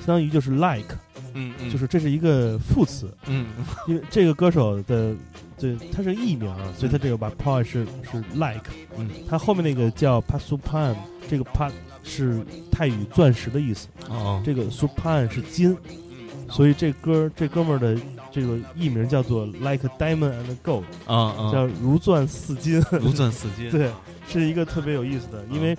[0.00, 0.94] 相当于就是 like，
[1.34, 3.46] 嗯嗯，就是这是一个副词，嗯。
[3.86, 5.14] 因为这个歌手的
[5.58, 10.94] 对他是艺名啊，所以他这个 Wapo 是是 like，嗯，他后面那个叫 Pasupan，
[11.28, 11.70] 这个 Pa
[12.02, 12.40] 是
[12.70, 15.76] 泰语钻石的意思，哦，这个 Supan 是金，
[16.48, 22.82] 所以这歌这哥们儿的这个艺名叫做 Like Diamond and Gold，啊啊，叫如钻似金。
[22.92, 23.70] 如钻似金。
[23.72, 23.90] 对，
[24.28, 25.76] 是一个特别有意思的，因为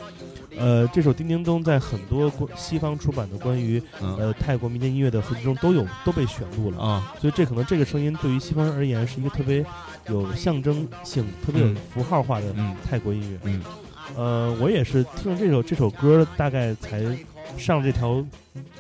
[0.57, 9.65] 呃，这首《叮叮咚》在很多关西方出版的关于嗯呃泰国民间音乐的合集中都有都被选录了，啊所以这可能这个声音对于西方人而言是一个特别
[10.09, 13.39] 有象征性、特别有嗯符号化的嗯泰国音乐。
[13.43, 13.62] 嗯
[14.15, 17.03] 呃，我也是听了这首这首歌，大概才
[17.57, 18.25] 上这条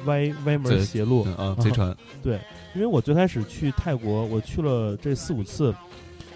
[0.05, 1.23] 歪歪门邪路。
[1.27, 1.95] 嗯啊，贼船。
[2.23, 2.39] 对，
[2.73, 5.73] 因为我最开始去泰国，我去了这四五次，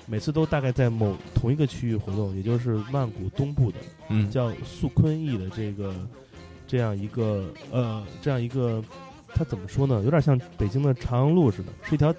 [0.06, 3.78] 每次都大概在某同一个区域活动，也就是曼谷东部的
[4.10, 5.94] 嗯叫素坤驿的这个
[6.68, 8.84] 这样一个呃这样一个，
[9.34, 10.02] 它怎么说呢？
[10.04, 12.14] 有点像北京的长阳路似的，是一条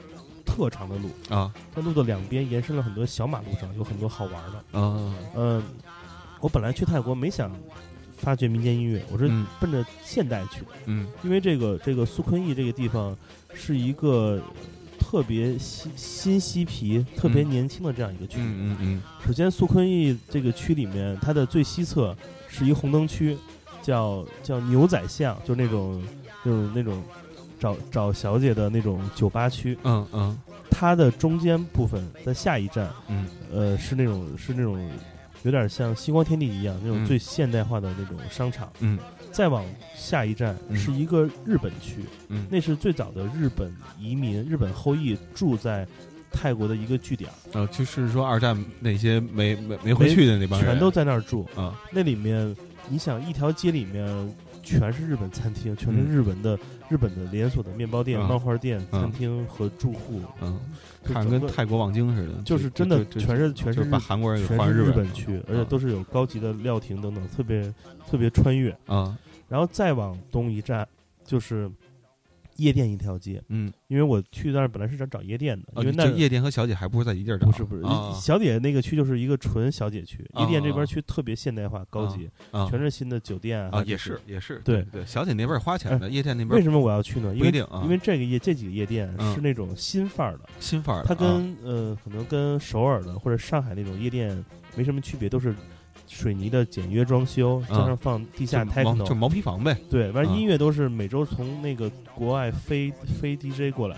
[0.44, 4.78] 特长的路，啊在路的两边延伸了很多小马路上，有很多好玩的。
[4.78, 5.62] 啊嗯、
[6.40, 7.50] 我本来去泰国没想
[8.16, 10.66] 发掘民间音乐，我是嗯奔着现代去的。
[10.86, 13.16] 嗯因为这个这个苏坤义这个地方
[13.54, 14.40] 是一个
[15.04, 18.38] 特别新新嬉皮、特别嗯年轻的这样一个区。
[18.40, 22.16] 嗯嗯首先，苏坤义这个区里面，它的最西侧
[22.48, 23.36] 是一红灯区，
[23.82, 26.02] 叫叫牛仔巷，就是那种
[26.42, 27.02] 就是那种
[27.60, 29.76] 找找小姐的那种酒吧区。
[29.84, 30.38] 嗯嗯
[30.70, 34.90] 它的中间部分在下一站，嗯呃，是那种是那种
[35.42, 38.72] 有点像星光天地一样那种嗯最现代化的那种商场。
[38.80, 38.98] 嗯
[39.34, 39.64] 再往
[39.96, 40.76] 下一站嗯。
[40.76, 42.46] 是一个日本区，嗯。
[42.48, 45.86] 那是最早的日本移民、日本后裔住在
[46.30, 51.46] 泰国的一个据点，呃，就是说二战那些没没没回去的那帮人，全都在那儿住。
[51.54, 52.56] 啊，那里面，
[52.88, 56.06] 你想一条街里面全是日本餐厅，全是嗯。
[56.06, 58.26] 日文的、日本的连锁的面包店、嗯。
[58.28, 59.00] 漫画店、嗯。
[59.02, 60.58] 餐厅和住户，嗯，
[60.93, 67.72] 就看着跟泰国望京似的，就是真的全是全是把韩国人给换日本去，而且都是有高级的料亭等等，特别
[68.08, 68.70] 特别穿越。
[68.86, 69.16] 啊，
[69.48, 70.86] 然后再往东一站
[71.24, 71.70] 就是
[72.56, 78.12] 夜店一条街，嗯，因为我去那儿本来是想找夜店的，啊因为那这夜店和小姐还不是在一地儿找，不是不是啊。
[78.14, 80.42] 小姐那个区就是一个纯小姐区，啊。
[80.42, 82.68] 夜店这边区特别现代化高级，啊。
[82.70, 84.82] 全是新的酒店啊，还也是也是，对。
[84.92, 87.34] 对，小姐那边儿花钱的，夜店那边儿为什么我要去呢？
[87.34, 87.50] 因为
[87.82, 89.34] 因为这个夜这几个夜店嗯。
[89.34, 91.16] 是那种新范儿的，新范儿的，它啊。
[91.18, 94.44] 跟呃可能跟首尔的或者上海那种夜店
[94.76, 95.54] 没什么区别，都是
[96.06, 103.96] 水泥的简约装修，加上放地下就毛就 techno，毛坯房呗，对，完了啊音乐都是每周从那个国外飞飞 DJ 过来。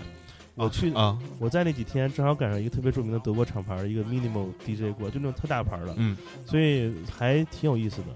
[0.55, 6.17] 我去，啊，我在那几天正好赶上一个特别著名的德国厂牌，一个 minimal DJ 过来，就那种特大牌的，嗯。
[6.47, 8.07] 所以还挺有意思的。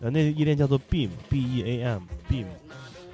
[0.00, 2.44] 呃，那个夜店叫做 Beam，B E A M，Beam。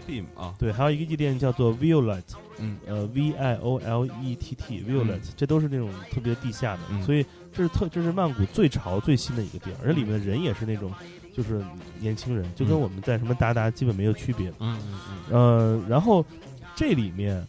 [0.09, 2.25] ，Beam 啊，对，还有一个夜店叫做 Violet，
[2.59, 2.77] 嗯。
[2.85, 7.01] 呃，V I O L E T T，Violet，、这都是那种特别地下的，嗯。
[7.05, 10.93] 所以这是特这是曼谷最潮最新的一个地儿，而且里面的人也是那种
[11.37, 11.63] 就是
[12.01, 14.49] 年轻人，就跟嗯我们在什么达达基本没有区别。
[14.59, 14.99] 嗯嗯
[15.31, 16.25] 嗯呃，然后
[16.75, 17.47] 这里面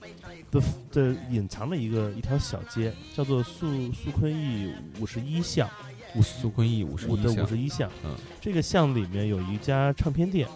[0.51, 0.61] 的
[0.91, 5.69] 的隐藏的一个一条小街，叫做素素坤驿五十一巷，
[6.15, 7.89] 五苏坤义五十五的五，十一巷。
[8.03, 8.11] 嗯
[8.41, 10.47] 这个巷里面有一家唱片店，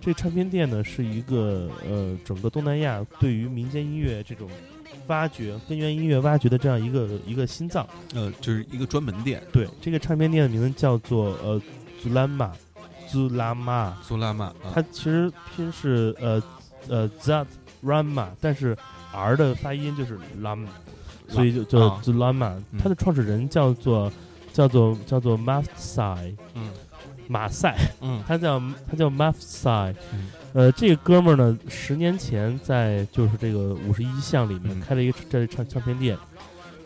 [0.00, 4.50] 这唱片店呢是一个呃整个东南亚对于民间音乐这种
[5.06, 7.86] 挖掘根源音乐挖掘的这样一个一个心脏。
[8.14, 11.60] 呃，就是一个专门店，对，这个唱片店的名字叫做呃
[12.02, 12.50] Zulama
[13.08, 14.54] Zulama，苏拉玛，啊。
[14.74, 16.42] 它其实拼是呃
[16.88, 17.46] 呃 Zat
[17.82, 18.76] Rama，但是
[19.12, 20.66] R 的发音就是 Lam，
[21.28, 22.00] 所以就叫啊。
[22.04, 22.52] Zulama。
[22.70, 22.78] 嗯。
[22.78, 24.12] 它的创始人叫做
[24.52, 26.70] 叫做叫做 Mafsai 嗯。
[27.28, 27.76] 马赛。
[28.02, 28.22] 嗯。
[28.28, 34.80] 他叫他叫 Mafsai，、嗯呃，这个哥们儿呢，十年前在就是这个五十一巷里面嗯。
[34.80, 36.16] 开了一个这唱唱片店，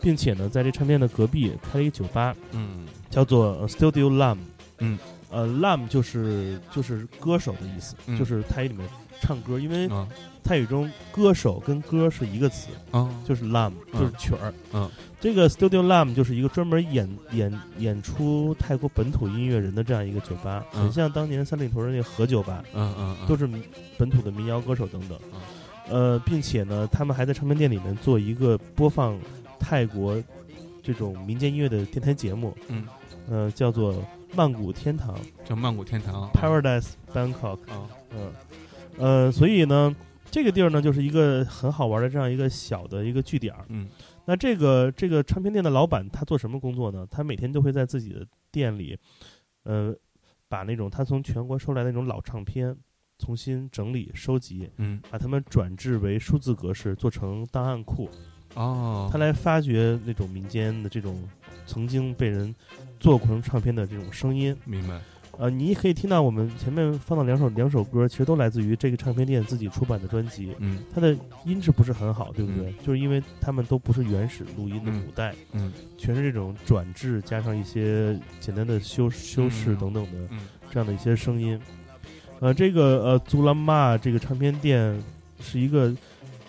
[0.01, 2.85] 并且呢，在这唱片店的隔壁开了一个酒吧，嗯。
[3.09, 4.37] 叫做呃 Studio Lam，
[4.79, 4.97] 嗯，
[5.33, 8.87] 呃，Lam 就是就是歌手的意思，嗯就是泰语里面
[9.19, 10.07] 唱歌，因为啊
[10.43, 14.53] 泰语中歌手跟歌是一个词，啊就是 Lam，嗯就是曲儿。
[14.73, 22.63] 嗯，这个 Studio Lam 就是一个专门演演演出泰国本土音乐人的这样一个酒吧，嗯很像当年三里屯的那个和酒吧。
[22.73, 23.49] 嗯嗯嗯，都是
[23.97, 25.39] 本土的民谣歌手等等嗯。
[25.89, 29.19] 呃，并且呢，他们还在唱片店里面做一个播放
[29.59, 30.21] 泰国
[30.81, 32.85] 这种民间音乐的电台节目，嗯，
[33.29, 33.93] 呃，叫做
[34.35, 35.15] 《曼谷天堂
[35.45, 37.59] 叫曼谷天堂 （Paradise Bangkok）。
[37.69, 38.31] 啊，嗯，
[38.97, 39.95] 呃，所以呢，
[40.31, 43.65] 这个地儿呢，就是一个很好玩的这样一个小的一个据点儿。
[43.69, 43.87] 嗯
[44.25, 47.05] 那这个这个唱片店的老板他做什么工作呢？
[47.11, 48.97] 他每天都会在自己的店里，
[49.63, 49.93] 呃，
[50.47, 52.75] 把那种他从全国收来的那种老唱片
[53.19, 58.09] 重新整理收集，嗯把它们转制为数字格式，做成档案库。
[58.55, 61.21] 哦，他来发掘那种民间的这种
[61.65, 62.55] 曾经被人
[63.03, 64.55] 做过成唱片的这种声音。
[64.63, 64.97] 明白，
[65.37, 70.55] 呃，你可以听到我们前面放的两首两首歌，其实都来自于这个唱片店自己出版的专辑。
[70.59, 71.13] 嗯它的
[71.43, 72.71] 音质不是很好，对不对？
[72.81, 80.39] 就是因为他们都不是原始录音的嗯母带，嗯全是这种转制加上一些简单的修修饰嗯等等的嗯
[80.71, 81.59] 这样的一些声音。
[82.39, 84.97] 呃，这个呃祖拉玛这个唱片店
[85.41, 85.93] 是一个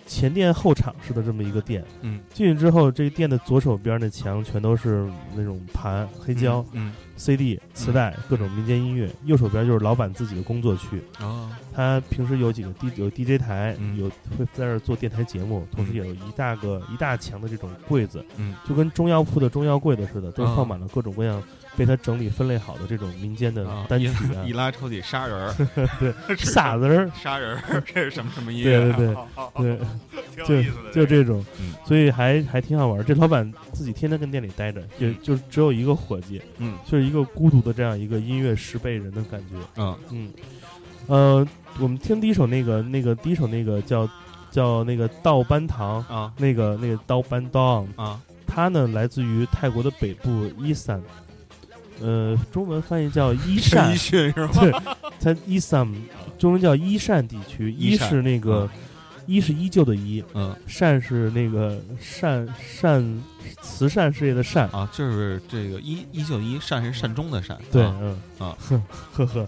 [0.05, 1.83] 前店后厂式的这么一个店。
[2.01, 11.01] 嗯，进去之后，这个店的左手边的墙全都是那种盘、黑胶、嗯 CD、磁带、各种民间音乐；右手边就是老板自己的工作区。
[11.19, 11.49] 哦。
[11.73, 13.97] 他平时有几个 D 有 DJ 台，嗯。
[13.97, 18.55] 有会在这儿做电台节目，同时也有一大个一大墙的这种柜子，嗯。
[18.67, 21.41] 就跟中药铺的中药柜子似的，都啊放满了各种各样
[21.77, 24.43] 被他整理分类好的这种民间的啊单曲啊。
[24.47, 25.53] 一，拉抽屉杀人儿，
[25.99, 28.93] 对， 傻子儿，杀人儿，这是什么什么音对乐？
[28.93, 29.77] 对对好，好好对，
[30.35, 33.03] 挺就有意思的，就这种嗯，所以还还挺好玩儿。
[33.03, 36.77] 这老板自己天天跟店里待着，也就只有一个伙计，嗯。
[36.85, 39.55] 就是一个孤独的这样一个音乐十倍人的感觉。
[39.77, 39.97] 嗯。
[40.11, 40.33] 嗯，
[41.07, 41.47] 呃，
[41.79, 44.07] 我们听第一首那个那个第一首那个叫
[44.51, 48.21] 叫那个道班堂，啊那个那个刀班当，啊。
[48.47, 51.01] 它呢来自于泰国的北部伊散，
[52.01, 53.95] 呃，中文翻译叫伊善。
[53.95, 54.49] 是吧？
[54.53, 54.71] 对，
[55.19, 55.87] 它伊善，
[56.37, 58.69] 中文叫伊善地区，伊是那个、
[59.25, 60.55] 伊是依旧的伊，嗯。
[60.67, 63.23] 善是那个善善
[63.61, 64.67] 慈善事业的善。
[64.69, 68.19] 啊，就是这个依依旧依善是善终的善，对，啊嗯。
[68.39, 68.81] 啊， 呵
[69.13, 69.47] 呵呵，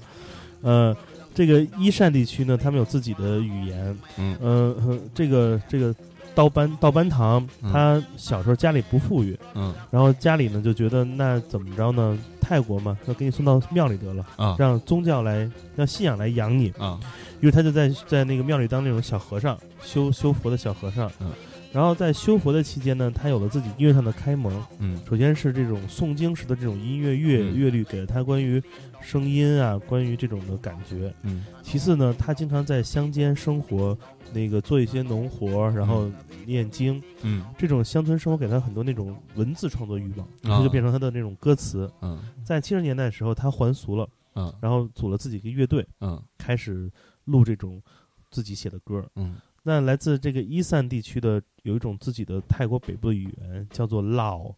[0.61, 0.97] 呃，
[1.35, 4.37] 这个伊善地区呢，他们有自己的语言，嗯。
[4.39, 5.93] 呃，这个这个
[6.37, 12.15] 道班道班堂，嗯他小时候家里不富裕，嗯然后家里呢就觉得那怎么着呢？
[12.39, 16.69] 泰国嘛，那给你送到庙里得了，啊让宗教来让信仰来养你。
[16.77, 16.99] 啊
[17.39, 21.11] 于是他就在在那个庙里当那种小和尚，修修佛的小和尚。
[21.19, 21.31] 嗯，
[21.73, 24.63] 然后在修佛的期间呢，他有了自己音乐上的开蒙。
[24.77, 28.61] 嗯首先是这种诵经时的这种音乐乐嗯乐律，给了他关于
[29.01, 31.11] 声音啊，关于这种的感觉。
[31.23, 33.97] 嗯其次呢，他经常在乡间生活，
[34.33, 36.09] 那个做一些农活，然后
[36.45, 37.01] 念经。
[37.23, 41.91] 嗯这种乡村生活给他很多那种文字创作欲望，啊这就变成他的那种歌词。
[42.01, 46.91] 嗯在七十年代的时候，他还俗了，嗯然后组了自己一个乐队，嗯开始
[47.25, 47.81] 录这种
[48.29, 49.03] 自己写的歌。
[49.15, 54.51] 嗯那来自这个伊散地区的有一种自己的泰国北部的语言，叫做老，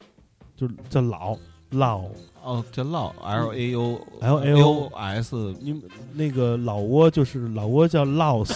[0.55, 1.35] 就是叫老
[1.71, 2.03] 老。
[2.43, 5.81] 哦，叫老 L A O L A O S 你们
[6.13, 8.55] 那个老挝就是老挝叫 Laos，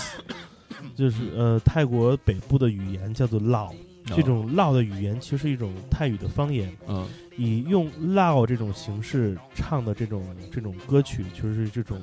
[0.95, 3.71] 就是呃泰国北部的语言叫做 lao。
[4.07, 7.07] 这种 lao 的语言其实是一种泰语的方言，嗯。
[7.35, 11.99] 以用 lao 这种形式唱的这种这种歌曲，其实是这种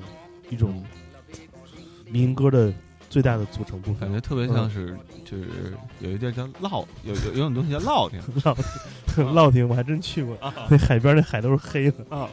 [0.49, 0.83] 一种
[2.09, 2.73] 民歌的
[3.09, 4.09] 最大的组成部分。
[4.09, 8.19] 感觉特别像是就是有一地儿叫烙，有有有种东西叫烙听。
[8.41, 8.57] 烙
[9.33, 10.35] 烙亭我还真去过，
[10.69, 12.03] 那海边那海都是黑的。
[12.09, 12.27] 啊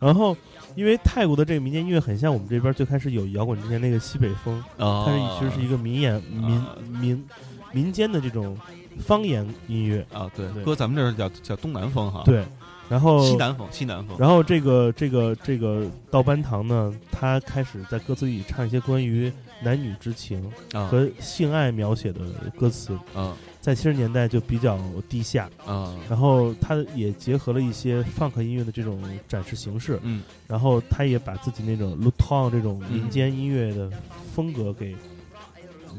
[0.00, 0.34] 然后，
[0.74, 7.24] 因为泰国的这个民间音乐很像我们这边最开始有摇滚之前那个西北风，啊，它是其实是一个民演民啊民
[7.70, 8.56] 民间的这种
[8.98, 10.04] 方言音乐。
[10.12, 10.64] 啊，对，对。
[10.64, 12.42] 搁咱们这儿叫叫东南风哈，，对，
[12.88, 19.30] 然后西南风，西南风，然后这个这个这个道班堂呢，他开始在歌词里唱一些关于
[19.62, 22.20] 男女之情啊和性爱描写的
[22.58, 25.48] 歌词，啊在七十年代就比较低下。
[25.66, 33.90] 啊然后他也结合了一些 funk 音乐的这种展示形式，嗯然后他也把自己那种 l u t o n 这种嗯民间音乐的
[34.34, 34.96] 风格给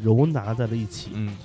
[0.03, 1.37] 揉拿在了一起，嗯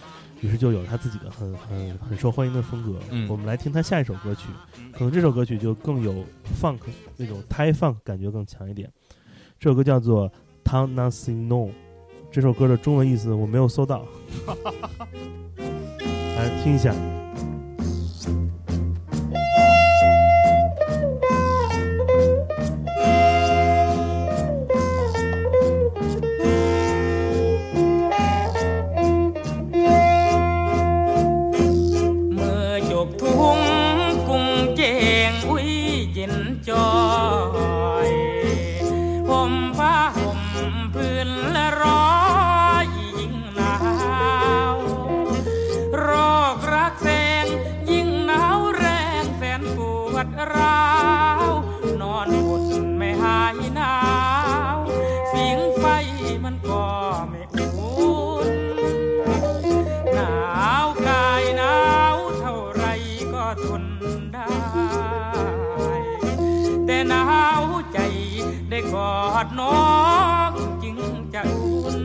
[0.42, 2.98] 于是就有了他自己的很很很受欢迎的风格。
[3.10, 4.48] 嗯我们来听他下一首歌曲，
[4.92, 6.24] 可能这首歌曲就更有
[6.60, 6.78] funk
[7.16, 8.90] 那种 Thai funk 感觉更强一点。
[9.58, 10.30] 这首歌叫做
[10.62, 11.54] 《Tang Nothing No》，
[12.30, 14.04] 这首歌的中文意思我没有搜到，
[15.56, 16.94] 来听一下。
[69.35, 69.79] อดน้อ
[70.49, 70.51] ง
[70.83, 70.97] จึง
[71.33, 71.95] จะอุ่น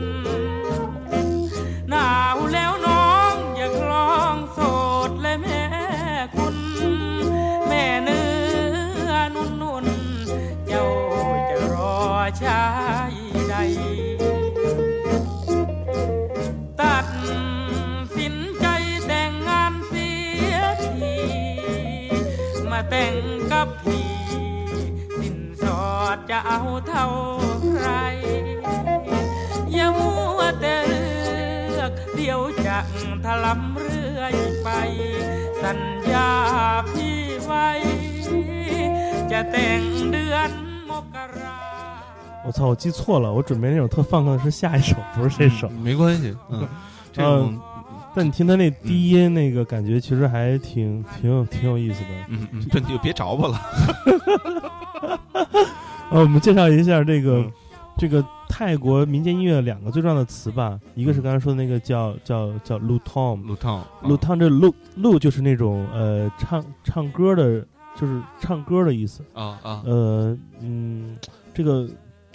[26.31, 27.07] จะเอาเท่า
[27.77, 27.87] ไร
[29.73, 31.05] อย่ามัวแต่เลื
[31.79, 32.77] อก เดี๋ยวจะ
[33.23, 34.69] ถลำเรื่อยไป
[35.63, 35.79] สัญ
[36.11, 36.29] ญา
[36.91, 37.67] พี่ไว้
[39.31, 40.49] จะแต่งเดือน
[40.89, 41.59] มกรา
[42.45, 45.67] 我操，我记错了，我准备那首特 funk 的是下一首，不是这首。
[45.67, 46.65] 嗯没关系，嗯，
[47.11, 47.59] 这种
[48.15, 52.07] 但你听他那低音那个感觉，其实还挺挺有挺有意思的。
[52.29, 53.59] 嗯嗯，这你就别着吧了，
[56.12, 57.52] 呃，我们介绍一下这个、嗯
[57.98, 67.60] 这个泰国民间音乐两个最重要的词吧，一个是刚才说的那个叫叫叫 l u t o m 路烫 l u t o m 这 lu lu 就是那种呃唱唱歌的，
[67.94, 69.22] 就是唱歌的意思。
[69.34, 71.14] 啊啊，呃嗯，
[71.52, 71.86] 这个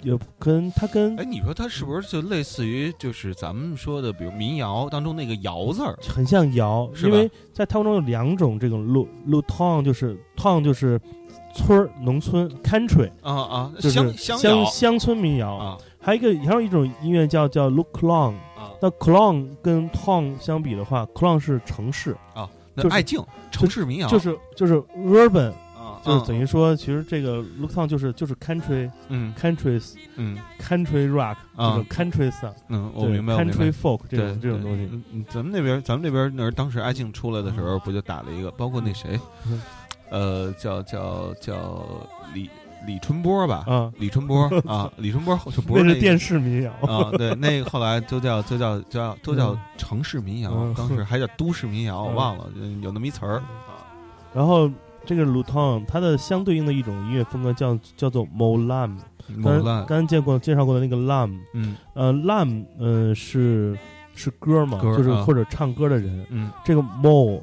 [0.04, 5.98] 也跟它跟哎，你说它是不是就类似于就是咱们说的，比如民谣当中那个“谣”字儿？
[6.08, 11.00] 很像谣，是因为在泰国中有两种这种 lu lu town，就是 town 就是
[11.58, 15.78] 村儿农村 country，啊啊，就是乡乡乡村民谣，啊。
[16.00, 18.70] 还有一个还有一种音乐叫叫 look long 啊。
[18.80, 24.08] 那 Clon 跟 Town 相比的话，Clon 是城市，啊，就是那爱静城市民谣。
[24.08, 29.34] 就是就是 urban，啊，就是等于于说，其实这个 Look Town 就是就是 country 嗯。
[29.34, 29.82] country
[30.16, 30.38] 嗯。
[30.60, 34.88] country rock 这啊种 country song，嗯，我明白 country folk 这种这种东西。
[35.28, 39.60] 咱们那边咱们那边那儿当时爱静出来的时候，不就打了一个，包括那谁嗯，
[40.10, 41.84] 呃，叫叫叫
[42.34, 42.48] 李
[42.86, 46.72] 李春波吧，啊，李春波啊， 李春波就不是那个是电视民谣。
[46.82, 49.58] 啊，对，那个后来都叫都叫叫都叫嗯。
[49.76, 52.14] 城市民谣，嗯当时还叫都市民谣，我嗯。
[52.14, 53.36] 忘了，嗯有那么一词儿。
[53.38, 53.44] 啊
[54.34, 54.70] 然后
[55.06, 58.96] 这个 o n 它的相对应的一种音乐风格叫叫做 Molam，
[59.42, 61.76] 刚某烂，刚见过介绍过的那个 Lam，嗯。
[61.94, 63.76] 呃，Lam 呃是
[64.14, 66.24] 是歌嘛，就是或者唱歌的人。
[66.28, 66.50] 嗯。
[66.62, 67.40] 这个 Mo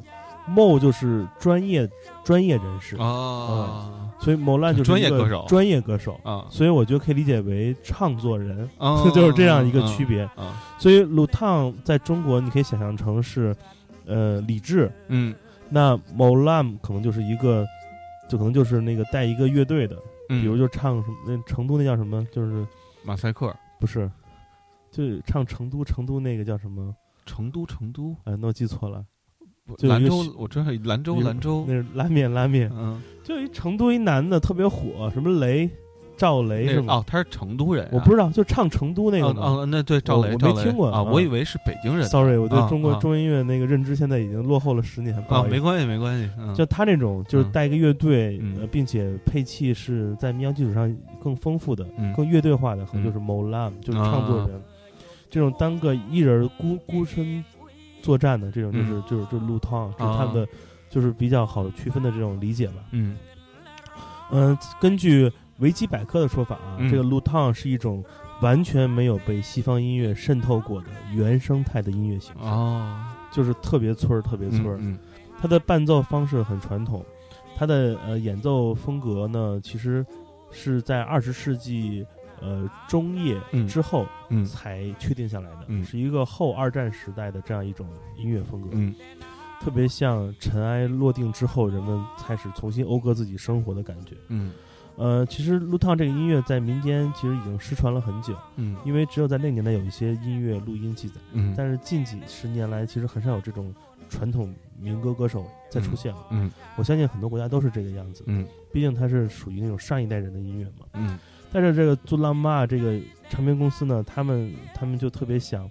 [0.48, 1.90] Mo 就是专业
[2.26, 5.46] 专业人士，啊所以 Molam 就是专业歌手。
[5.48, 6.20] 专业歌手。
[6.24, 10.24] 啊所以我觉得可以理解为唱作人，啊， 就是这样一个区别。
[10.36, 13.56] 啊，所以鲁烫在中国，你可以想象成是，
[14.06, 14.92] 呃，李志。
[15.08, 15.34] 嗯。
[15.70, 17.66] 那 Molam 可能就是一个，
[18.30, 19.96] 就可能就是那个带一个乐队的，
[20.30, 22.66] 嗯，比如就唱什么那成都那叫什么，就是
[23.04, 24.10] 马赛克，不是，
[24.92, 26.96] 就唱成都成都那个叫什么？
[27.26, 29.04] 成都成都，哎，那我记错了，
[29.82, 30.24] 兰州
[30.84, 35.68] 兰州兰州那，是拉面拉面，嗯，就一成都一男的特别火，什么雷，
[36.16, 37.04] 赵雷是吗？
[37.08, 39.42] 他是成都人啊，我不知道，就唱成都那个嘛。
[39.42, 43.00] 哦哦，那对赵雷，我没听过啊我以为是北京人 Sorry，我对啊中国啊。
[43.00, 45.16] 中音乐那个认知现在已经落后了十年。
[45.50, 46.54] 没关系没关系，嗯。
[46.54, 48.58] 就他那种，就是嗯带一个乐队，嗯。
[48.62, 52.14] 呃，并且配器是在民谣基础上更丰富的、嗯。
[52.14, 54.62] 更乐队化的，可能嗯就是 Molam，、就是唱作人。
[55.28, 57.44] 这种单个一人孤孤身
[58.06, 60.48] 作战的这种，就是、嗯就是就是路汤，就是啊他们的
[60.88, 62.84] 就是比较好区分的这种理解吧。
[62.92, 63.18] 嗯。
[64.32, 66.88] 嗯、根据维基百科的说法啊，嗯。
[66.88, 68.04] 这个路汤是一种
[68.42, 74.78] 完全没有被西方音乐渗透过的原生态的音乐形式，哦，就是特别村儿，特别村儿。
[74.80, 75.00] 嗯。
[75.40, 77.04] 它的伴奏方式很传统，
[77.58, 80.06] 它的呃演奏风格呢，其实
[80.52, 82.06] 是在二十世纪
[82.46, 84.46] 呃中叶嗯之后嗯。
[84.46, 85.84] 才确定下来的，嗯。
[85.84, 88.94] 是一个后二战时代的这样一种音乐风格，嗯。
[89.62, 94.16] 特别像尘埃落定之后，人们开始重新讴歌自己生活的感觉。
[94.28, 94.52] 嗯。
[94.98, 98.78] 呃，其实路烫这个音乐在民间其实已经失传了很久，嗯。
[98.86, 103.74] 因为只有在那年代有一些音乐录音记载，嗯，但是近几十年来，其实很少有这种
[104.08, 106.28] 传统民歌歌手再出现了。
[106.30, 106.52] 嗯。
[106.78, 108.48] 我相信很多国家都是这个样子，嗯。
[108.72, 110.86] 毕竟它是属于那种上一代人的音乐嘛。
[110.94, 111.18] 嗯
[111.52, 115.70] 但是这个做浪漫这个唱片公司呢，他们他们就特别想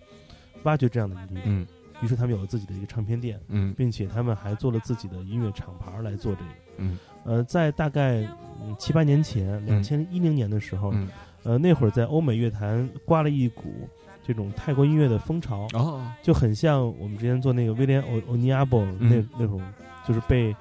[0.63, 1.67] 挖掘这样的音乐，嗯。
[2.03, 3.73] 于是他们有了自己的一个唱片店，嗯。
[3.75, 6.51] 并且他们还做了自己的音乐厂牌来做这个。
[6.79, 6.99] 嗯。
[7.25, 8.27] 呃，在大概
[8.61, 11.09] 嗯七八年前，两千一零年的时候，嗯。
[11.45, 13.89] 呃，那会儿在欧美乐坛刮了一股
[14.27, 16.05] 这种泰国音乐的风潮，哦。
[16.23, 19.29] 就很像我们之前做那个威廉欧欧尼阿波那嗯。
[19.39, 19.63] 那种，
[20.07, 20.55] 就是被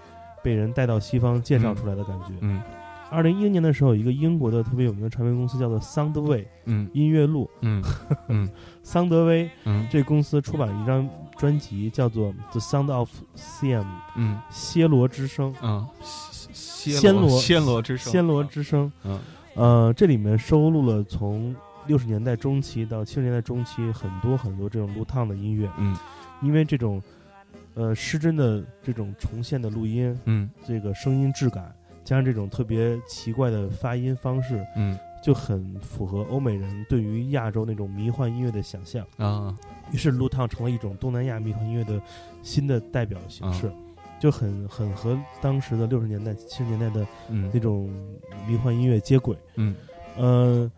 [0.43, 2.33] 被人带到西方介绍出来的感觉。
[2.41, 2.61] 嗯
[3.13, 6.89] 二零一零年的时候，有一个英国的特别有名的唱片公司叫做桑德威嗯。
[6.93, 7.83] 音乐录，嗯
[8.27, 8.49] 嗯。
[8.81, 9.87] 桑德威嗯。
[9.91, 11.07] 这公司出版了一张
[11.37, 13.81] 专辑，叫做《The Sound of Siam》
[14.15, 15.53] 嗯暹罗之声。
[15.61, 15.87] 啊，
[16.51, 19.19] 暹暹罗暹罗之声，暹罗之声，嗯。
[19.55, 21.55] 呃，这里面收录了从
[21.85, 25.95] 六十年代中期到七十年代中期很多很多这种录烫的音乐，嗯。
[26.41, 26.99] 因为这种
[27.75, 30.49] 呃失真的这种重现的录音，嗯。
[30.65, 31.71] 这个声音质感，
[32.03, 39.05] 加上这种特别奇怪的发音方式，嗯就很符合欧美人对于亚洲那种迷幻音乐的想象。
[39.17, 39.55] 啊
[39.91, 42.01] 于是，路烫成了一种东南亚迷幻音乐的
[42.41, 43.71] 新的代表形式，
[44.19, 47.89] 就很很和当时的六十年代、七十年代的嗯那种
[48.47, 49.37] 迷幻音乐接轨。
[49.55, 49.75] 嗯
[50.17, 50.71] 呃，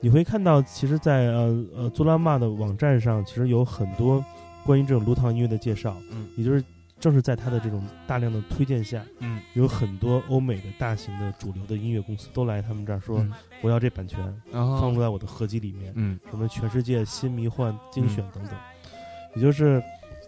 [0.00, 4.24] 你会看到，其实在，呃呃祖拉玛的网站上，其实有很多
[4.64, 5.96] 关于这种卢唐音乐的介绍。
[6.10, 6.64] 嗯，也就是
[7.02, 9.40] 正是在他的这种大量的推荐下，嗯。
[9.54, 13.32] 有很多欧美的大型的主流的音乐公司都来他们这儿说，嗯。
[13.60, 14.18] 我要这版权，
[14.52, 16.18] 放入在我的合集里面，嗯。
[16.30, 18.54] 什么全世界新迷幻精选等等，
[19.34, 19.82] 也就是。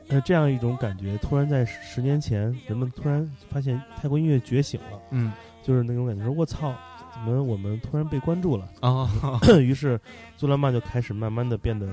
[0.08, 5.32] 呃，这样一种感觉，突然在十年前，人们突然发现泰国音乐觉醒了，嗯。
[5.62, 6.74] 就是那种感觉，说我操，
[7.10, 8.68] 怎么我们突然被关注了？
[8.82, 9.08] 啊
[9.58, 9.98] 于是
[10.36, 11.88] 苏拉曼就开始慢慢的变得，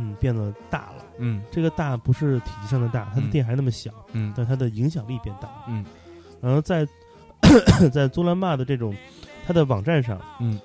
[0.00, 1.04] 嗯，变得大了。
[1.18, 1.42] 嗯。
[1.50, 3.30] 这个大不是体积上的大，它的嗯。
[3.30, 4.32] 店还那么小，嗯。
[4.34, 5.64] 但它的影响力变大了。
[5.68, 5.84] 嗯。
[6.40, 6.86] 然后在
[7.92, 8.94] 在祖拉玛的这种
[9.46, 10.58] 它的网站上嗯。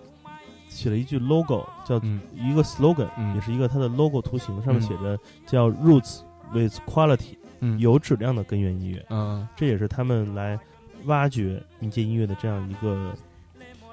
[0.70, 2.22] 写了一句 logo，叫嗯。
[2.34, 3.36] 一个 slogan，、嗯。
[3.36, 4.88] 也是一个它的 logo 图形，上面嗯。
[4.88, 6.22] 写着叫 roots
[6.54, 7.78] with quality，嗯。
[7.80, 9.06] 有质量的根源音乐。
[9.10, 10.58] 嗯这也是他们来
[11.06, 13.14] 挖掘民间音乐的这样一个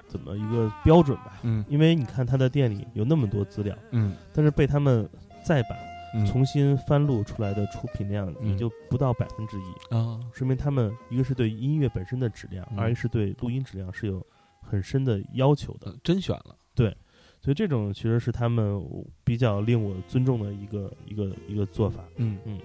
[0.08, 1.38] 怎么一个标准吧。
[1.42, 1.64] 嗯。
[1.68, 4.14] 因为你看他的店里有那么多资料，嗯。
[4.32, 5.08] 但是被他们
[5.44, 5.78] 再版、
[6.14, 6.24] 嗯。
[6.26, 12.78] 重新翻录出来的出品量也嗯就不到百分之一，啊，说明他们一个是对音乐本身的质量，嗯。
[12.78, 14.24] 二一是对录音质量是有
[14.60, 15.90] 很深的要求的。
[15.90, 16.96] 呃甄选了，对
[17.40, 18.80] 所以这种其实是他们
[19.24, 22.04] 比较令我尊重的一个一个一个做法。
[22.16, 22.38] 嗯。
[22.44, 22.60] 嗯。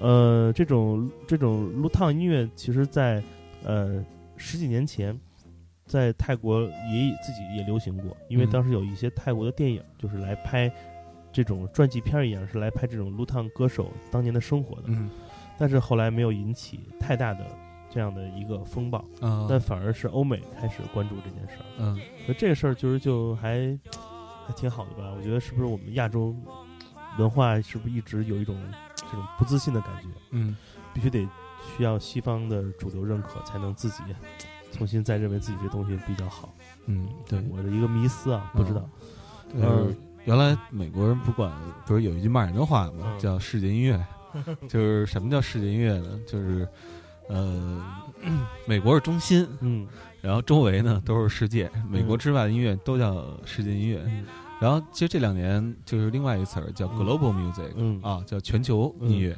[0.00, 3.22] 呃，这种这种录烫音乐，其实在
[3.62, 4.02] 呃
[4.36, 5.18] 十几年前，
[5.84, 8.50] 在泰国也自己也流行过，因为嗯。
[8.50, 10.72] 当时有一些泰国的电影，就是来拍
[11.32, 14.84] 这种传记片一样，是来拍这种撸烫歌手当年的生活的。
[14.88, 15.10] 嗯
[15.58, 17.46] 但是后来没有引起太大的
[17.90, 21.66] 这样的一个风暴，啊，但反而是欧美开始关注这件事儿。
[21.76, 23.78] 嗯那这个事儿就是就还
[24.46, 25.12] 还挺好的吧？
[25.14, 26.34] 我觉得是不是我们亚洲
[27.18, 28.56] 文化是不是一直有一种
[28.96, 30.08] 这种不自信的感觉？
[30.30, 30.56] 嗯
[30.94, 31.28] 必须得
[31.76, 34.02] 需要西方的主流认可，才能自己
[34.72, 36.54] 重新再认为自己这东西比较好。
[36.86, 38.88] 嗯，对，我的一个迷思啊，不知道。
[39.52, 41.50] 就是嗯原来美国人不管，
[41.86, 43.04] 不是有一句骂人的话吗？
[43.06, 44.06] 嗯叫世界音乐，
[44.68, 46.20] 就是什么叫世界音乐呢？
[46.26, 46.66] 就是
[47.28, 47.82] 呃，
[48.66, 49.86] 美国是中心，嗯
[50.20, 54.02] 然后周围呢都是世界，美国嗯之外的音乐都叫世界音乐。
[54.06, 54.24] 嗯
[54.60, 59.34] 然后其实这两年就是另外一个词儿叫嗯 global music，、嗯啊，叫全球音乐。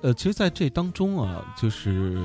[0.00, 2.16] 呃，其实在这当中啊，就是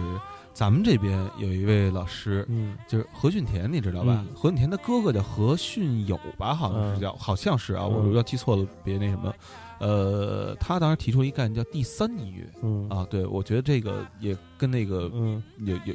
[0.56, 2.78] 咱们这边有一位老师，嗯。
[2.88, 4.24] 就是何训田，你知道吧？
[4.26, 4.34] 嗯。
[4.34, 7.02] 何训田的哥哥叫何训友吧，好像是嗯。
[7.02, 8.14] 叫，好像是啊，我嗯。
[8.14, 9.34] 要记错了，别那什么。
[9.80, 12.88] 呃，他当时提出一个概念叫第三音乐嗯。
[12.90, 15.44] 啊，对我觉得这个也跟那个嗯。
[15.60, 15.94] 有有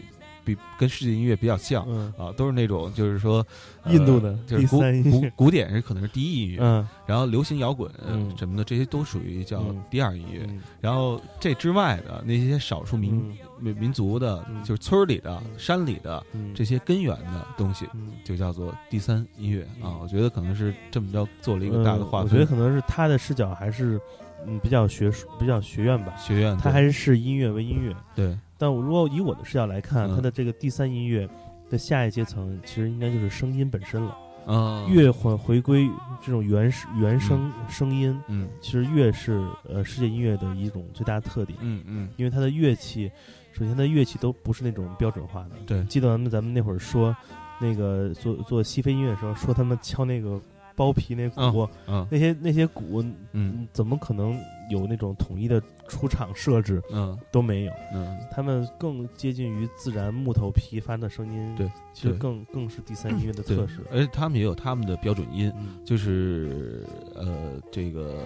[0.55, 3.47] 比跟世界音乐比较像嗯啊，都是那种就是说
[3.83, 4.81] 呃印度的就是古
[5.11, 19.85] 古古典是可能是第一音乐，嗯然后流行摇滚嗯什么的这些都属于叫嗯第二音乐，嗯然后这之外的那些少数民嗯民民族的，嗯就是村里的、嗯山里的嗯这些根源的东西，嗯就叫做第三音乐啊。
[19.85, 22.23] 嗯我觉得可能是这么着做了一个大的划分。
[22.23, 24.01] 呃我觉得可能是他的视角还是
[24.47, 27.95] 嗯比较学术比较学院吧，学院他还是视音乐为音乐。
[28.15, 31.27] 对但我如果以我的视角来看，嗯它的这个第三音乐
[31.71, 34.17] 的下一阶层，其实应该就是声音本身了。
[34.47, 35.89] 啊，越回回归
[36.21, 43.11] 这种原始原声声音，嗯其实越是呃世界音乐的一种最大特点，嗯嗯因为它的乐器，
[43.53, 45.51] 首先它的乐器都不是那种标准化的。
[45.67, 47.15] 对记得咱们咱们那会儿说，
[47.61, 50.41] 那个做做西非音乐的时候，说他们敲那个
[50.81, 53.15] 包皮那鼓，嗯那些那些鼓，嗯。
[53.33, 57.15] 嗯，怎么可能有那种统一的出厂设置嗯。
[57.31, 57.73] 都没有？
[57.93, 63.83] 嗯，他们更接近于自然木头皮发的声音，对，其实更更是第三音乐的对特色。
[63.93, 65.85] 而且他们也有他们的标准音，嗯。
[65.85, 68.25] 就是呃这个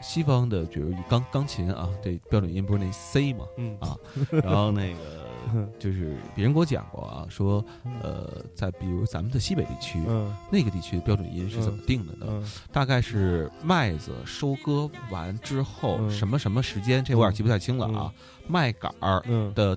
[0.00, 3.76] 西方的，比如钢钢琴啊，这标准音不是那 C 嘛，嗯。
[3.80, 3.94] 啊
[4.30, 5.21] 然后那个
[5.78, 12.26] 就是 别人给我讲过啊，说嗯呃，在比如咱们的西北地区，嗯那个地区的标准音是怎么定的呢？
[12.30, 18.12] 嗯大概是麦子收割完之后、嗯什么什么时间，这我有点记不太清了啊。
[18.48, 19.76] 麦秆儿嗯的，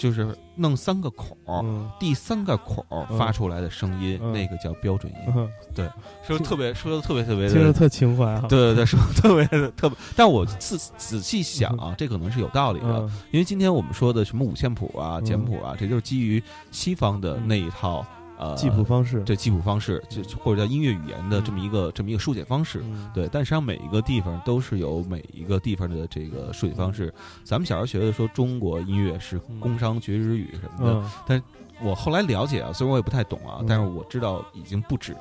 [0.00, 1.36] 就是弄三个孔
[1.98, 2.82] 第三个孔
[3.18, 4.32] 发出来的声音，嗯。
[4.32, 5.18] 那个叫标准音。
[5.76, 5.90] 嗯，
[6.26, 7.52] 说得特别说的特别特别的。
[7.52, 8.48] 听着特情怀哈。
[8.48, 13.12] 对对对，说得特别的特别， 但我仔仔细想啊，这可能是有道理的，嗯。
[13.30, 15.24] 因为今天我们说的什么五线谱啊、嗯。
[15.24, 18.02] 简谱啊，这就是基于西方的那一套
[18.40, 22.80] 呃记谱方式，对记谱方式，就或者叫音乐语言的这么一个这么一个书写方式。
[22.82, 23.10] 嗯。
[23.14, 27.12] 对，但实际上每一个地方都是有每一个地方的这个书写方式。
[27.44, 31.42] 咱们小时候学的说中国音乐是工商爵士语什么的，但
[31.82, 33.66] 我后来了解啊，虽然我也不太懂啊，嗯。
[33.68, 35.12] 但是我知道已经不止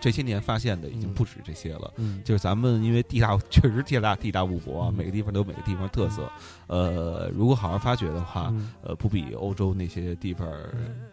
[0.00, 1.92] 这些年发现的已经不止这些了。
[1.96, 6.30] 嗯就是咱们因为地大确实地大地大物博啊，嗯每个地方都有每个地方的特色。
[6.66, 10.46] 呃，如果好好发掘的话，嗯呃，不比欧洲那些地方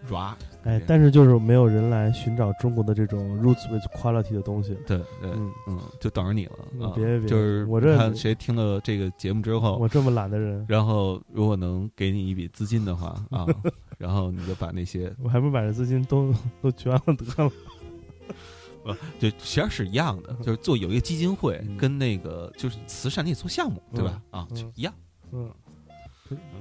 [0.07, 0.35] 抓。
[0.63, 4.75] 哎，但是就是没有人来寻找中国的这种 roots with quality 的东西。
[4.85, 13.45] 对对，嗯嗯，就等着你了别别就是我这看谁听了这个节目之后，我这么懒的人，然后如果能给你一笔资金的话啊，
[13.97, 17.51] 然后你就把那些我还不把这资金都都捐了得了。
[19.19, 24.21] 就实际上是一样的，就是做有一个基金会，嗯跟那个就是慈善你也做项目，对吧？
[24.31, 24.93] 啊，嗯就一样。
[25.31, 25.49] 嗯，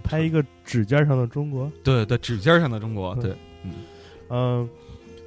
[0.03, 1.71] 拍一个指尖上的中国。
[1.83, 3.37] 对对，指尖上的中国，嗯对，
[4.31, 4.69] 嗯，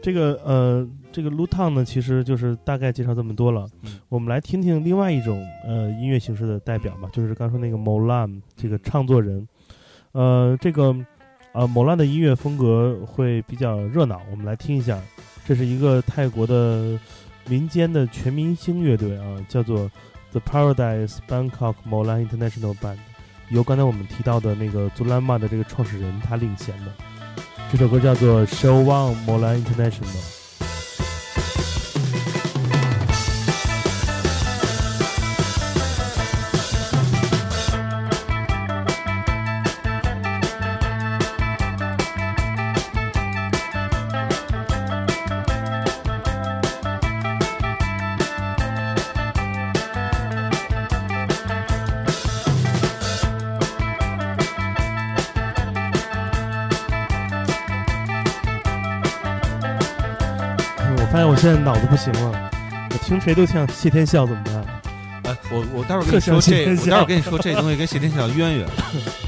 [0.01, 3.67] 这个呃，这个 l u t o n 呢，其实就是大概介绍这么多了。
[3.83, 9.47] 嗯我们来听听另外一种呃音乐形式的代表吧，就是刚说那个 Molan 这个唱作人。
[10.13, 10.95] 呃，这个
[11.53, 14.99] 呃 Molan 的音乐风格会比较热闹，我们来听一下。
[15.47, 16.99] 这是一个泰国的
[17.47, 19.89] 民间的全明星乐队啊，叫做
[20.31, 22.97] The Paradise Bangkok Molan International Band，
[23.49, 26.91] 由刚才我们提到的那个 Zulma 的这个创始人他领衔的。
[27.71, 30.86] 这首歌叫做 Show One Molan International。
[61.17, 62.51] 看来我现在脑子不行了，
[62.91, 64.53] 我听谁都像谢天笑，怎么办？
[65.23, 68.67] 哎，我我待会儿跟你说这，我待会儿跟你说这东西跟谢天笑渊源。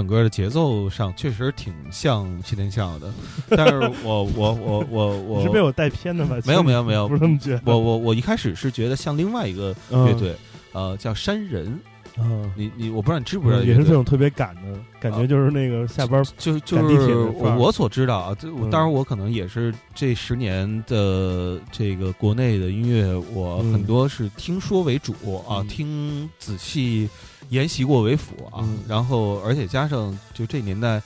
[0.00, 3.12] 整个的节奏上，确实挺像谢天笑的，
[3.50, 6.38] 但是我我我我我 是被我带偏的吧？
[6.46, 7.06] 没有没有没有。
[7.06, 7.60] 不是这么觉得。
[7.66, 10.06] 我我我一开始是觉得像另外一个嗯。
[10.06, 10.34] 乐队，
[10.72, 11.78] 呃，叫山人，
[12.18, 14.62] 嗯，你你我不知道你知不知道也是这种特别赶的
[14.98, 23.70] 感觉，就是那个下班就就是我我所知道啊，这当然我可能也是这十年的这个国内的音乐，我嗯。
[23.74, 25.12] 很多是听说为主
[25.46, 25.68] 啊，嗯。
[25.68, 27.06] 听仔细
[27.50, 28.78] 研习过为辅啊，嗯。
[28.88, 31.00] 然后而且加上就这年代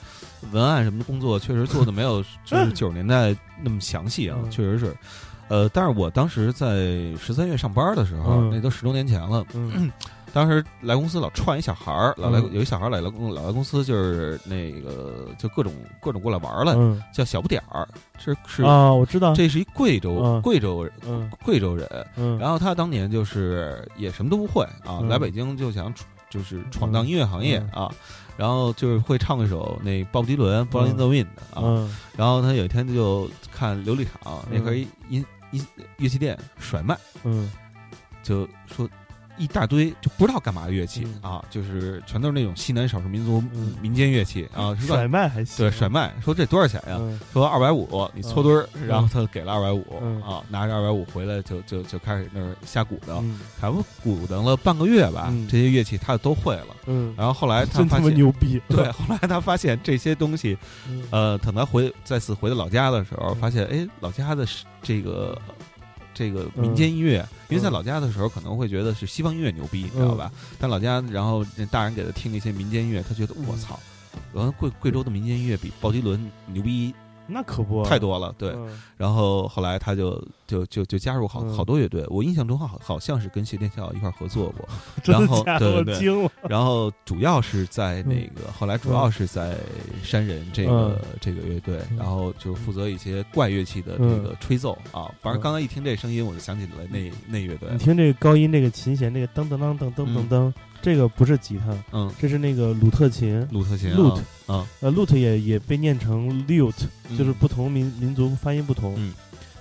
[0.51, 4.49] 文案什么的工作，确实做的没有 就是九十年代那么详细啊，嗯。
[4.49, 4.95] 确实是。
[5.47, 6.75] 呃，但是我当时在
[7.19, 8.49] 十三月上班的时候，嗯。
[8.51, 9.45] 那都十多年前了。
[9.53, 9.91] 嗯。
[10.33, 12.49] 当时来公司老串一小孩儿，老来嗯。
[12.53, 15.71] 有一小孩儿来了公老来公司，就是那个就各种
[16.01, 17.01] 各种过来玩儿来，嗯。
[17.13, 17.87] 叫小不点儿，
[18.17, 20.41] 是是啊，我知道，这是一贵州嗯。
[20.41, 20.85] 贵州
[21.45, 21.87] 贵州人，
[22.17, 25.07] 嗯，然后他当年就是也什么都不会啊，嗯。
[25.07, 27.83] 来北京就想闯就是闯荡音乐行业嗯。
[27.83, 27.91] 啊，
[28.37, 31.95] 然后就是会唱一首那鲍勃迪伦《Born in the Wind》啊，嗯。
[32.17, 35.65] 然后他有一天就看琉璃厂那块音音音
[35.97, 37.51] 乐器店甩卖，嗯。
[38.23, 38.89] 就说
[39.37, 41.31] 一大堆就不知道干嘛的乐器、嗯。
[41.31, 43.75] 啊，就是全都是那种西南少数民族嗯。
[43.81, 46.97] 民间乐器啊，甩卖还行，对甩卖，说这多少钱呀？
[46.99, 47.19] 嗯。
[47.33, 48.87] 说二百五，你搓堆儿，嗯。
[48.87, 50.21] 然后他给了二百五嗯。
[50.21, 53.39] 啊，拿着二百五回来就就就开始那儿瞎鼓捣，嗯。
[53.59, 55.47] 差不多鼓捣了半个月吧，嗯。
[55.47, 56.75] 这些乐器他都会了。
[56.87, 60.57] 嗯，然后后来他发现，牛逼，对，后来他发现这些东西，
[60.89, 61.03] 嗯。
[61.11, 63.35] 呃，等他回再次回到老家的时候，嗯。
[63.35, 64.45] 发现哎，老家的
[64.81, 65.39] 这个
[66.15, 70.31] 这个民间音乐，因为在老家的时候可能会觉得是西方音乐牛逼，你知道吧？
[70.57, 73.77] 但老家，然后那大人给他听一些民间音乐，他觉得我操，
[74.33, 76.95] 然后贵贵州的民间音乐比鲍迪伦牛逼
[77.27, 78.49] 那可不太多了，对。
[78.51, 78.79] 嗯。
[78.97, 81.53] 然后后来他就就就就加入好嗯。
[81.55, 84.67] 好多乐队，我印象中好好像是跟谢天笑一块儿合作过，
[85.03, 89.57] 然后对对，然后主要是在那个，后来主要是在
[90.03, 91.97] 山人这个这个乐队，嗯。
[91.97, 95.11] 然后就负责一些怪乐器的这个吹奏啊。
[95.21, 97.77] 反正刚才一听这声音，我就想起了那那乐队你。
[97.77, 100.53] 听这个高音，这个琴弦，这个噔噔噔噔噔噔噔，
[100.85, 103.43] 这个不是吉他，嗯，这是那个鲁特琴。
[103.49, 107.17] 鲁特琴 Lute 啊，呃，lute 也也被念成 lute，嗯。
[107.17, 108.93] 就是不同民民族发音不同。
[108.95, 109.11] 嗯，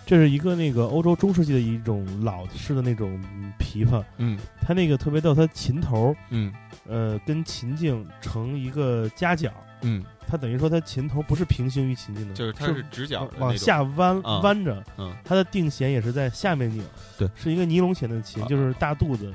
[0.05, 3.19] 这是一个那个欧洲中世纪的一种老式的那种
[3.59, 4.39] 琵琶，嗯。
[4.61, 6.53] 它那个特别逗，它琴头嗯。
[6.87, 9.51] 呃跟琴颈成一个夹角，
[9.81, 15.11] 嗯，它等于说它琴头不是平行于琴颈的，就是它是直角往下弯啊弯着，嗯。
[15.25, 16.85] 它的定弦也是在下面拧，
[17.17, 18.47] 对，是一个尼龙弦的琴，啊。
[18.47, 19.33] 就是大肚子，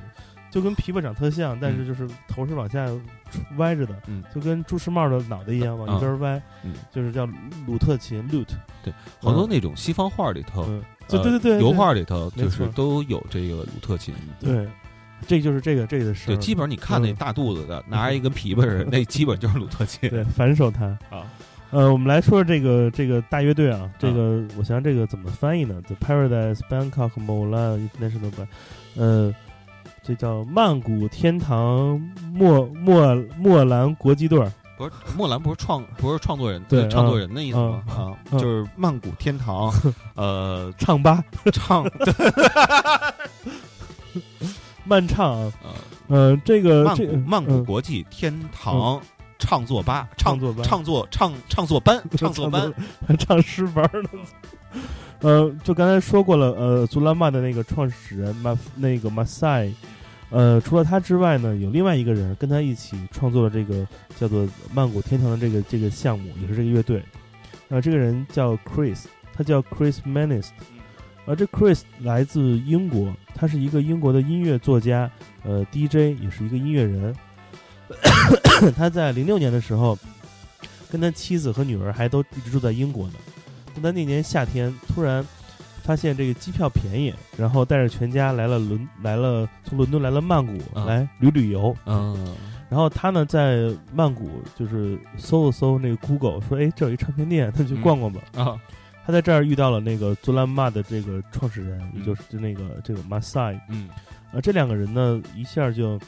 [0.50, 2.86] 就跟琵琶长特像，但是就是头是往下
[3.58, 7.28] 歪着的，嗯就跟朱时茂的脑袋一样往一边歪，嗯就是叫
[7.68, 14.14] 鲁特琴 lute，对，好多那种西方画里头，嗯，对呃对对对，油画里头就是都有这个鲁特琴。
[14.40, 14.68] 对，
[15.28, 20.10] 这就是这个这个是对，基本上你看那嗯大肚子的，拿着一根琵琶似的，那基本就是鲁特琴。
[20.10, 21.26] 对反手弹啊。
[21.72, 28.48] 呃，我们来说说这个这个大乐队啊，这个我想想这个怎么翻译呢？The Paradise Bangkok Mola International Band，
[28.96, 29.32] 呃，
[30.10, 32.02] 这叫曼谷天堂
[32.34, 37.84] 莫莫莫兰国际队儿，不是莫兰不是创不是创作人对创作人的意思吗？
[37.96, 39.72] 嗯啊，嗯就是曼谷天堂，
[40.18, 41.86] 呃，唱吧，唱
[44.84, 45.52] 慢唱啊，
[46.08, 49.00] 呃呃，这个曼谷曼谷嗯国际天堂
[49.38, 52.74] 唱作吧，唱唱作班唱作唱唱作班唱作班，
[53.08, 54.10] 还唱诗班儿呢。
[55.20, 59.70] 呃，就刚才说过了，呃，祖拉曼的那个创始人马那个马赛，
[60.30, 67.04] 呃，除了他之外呢，有另外一个人跟他一起创作了这个叫做曼谷天堂的这个这个项目，也是这个乐队。
[67.70, 70.50] 呃，这个人叫 Chris，他叫 Chris Manist，
[71.26, 75.10] 而这 Chris 来自英国，他是一个英国的音乐作家，
[75.44, 77.16] 呃，DJ，也是一个音乐人。
[78.78, 79.98] 他在零六年的时候，
[80.92, 83.14] 跟他妻子和女儿还都一直住在英国呢。
[83.74, 85.26] 但他那年夏天突然
[85.90, 91.76] 发现这个机票便宜，然后带着全家来了伦来了从伦敦来了曼谷啊来旅旅游。
[91.88, 92.36] 嗯
[92.70, 98.22] 然后他呢在曼谷就是搜了搜那个 Google，说哎这有一唱片店，那就嗯逛逛吧。
[98.36, 98.56] 啊
[99.04, 103.60] 他在这儿遇到了那个佐兰玛的这个创始人，就是那个这个 Masai。
[103.68, 103.90] 嗯
[104.32, 106.00] 啊，这两个人呢一下就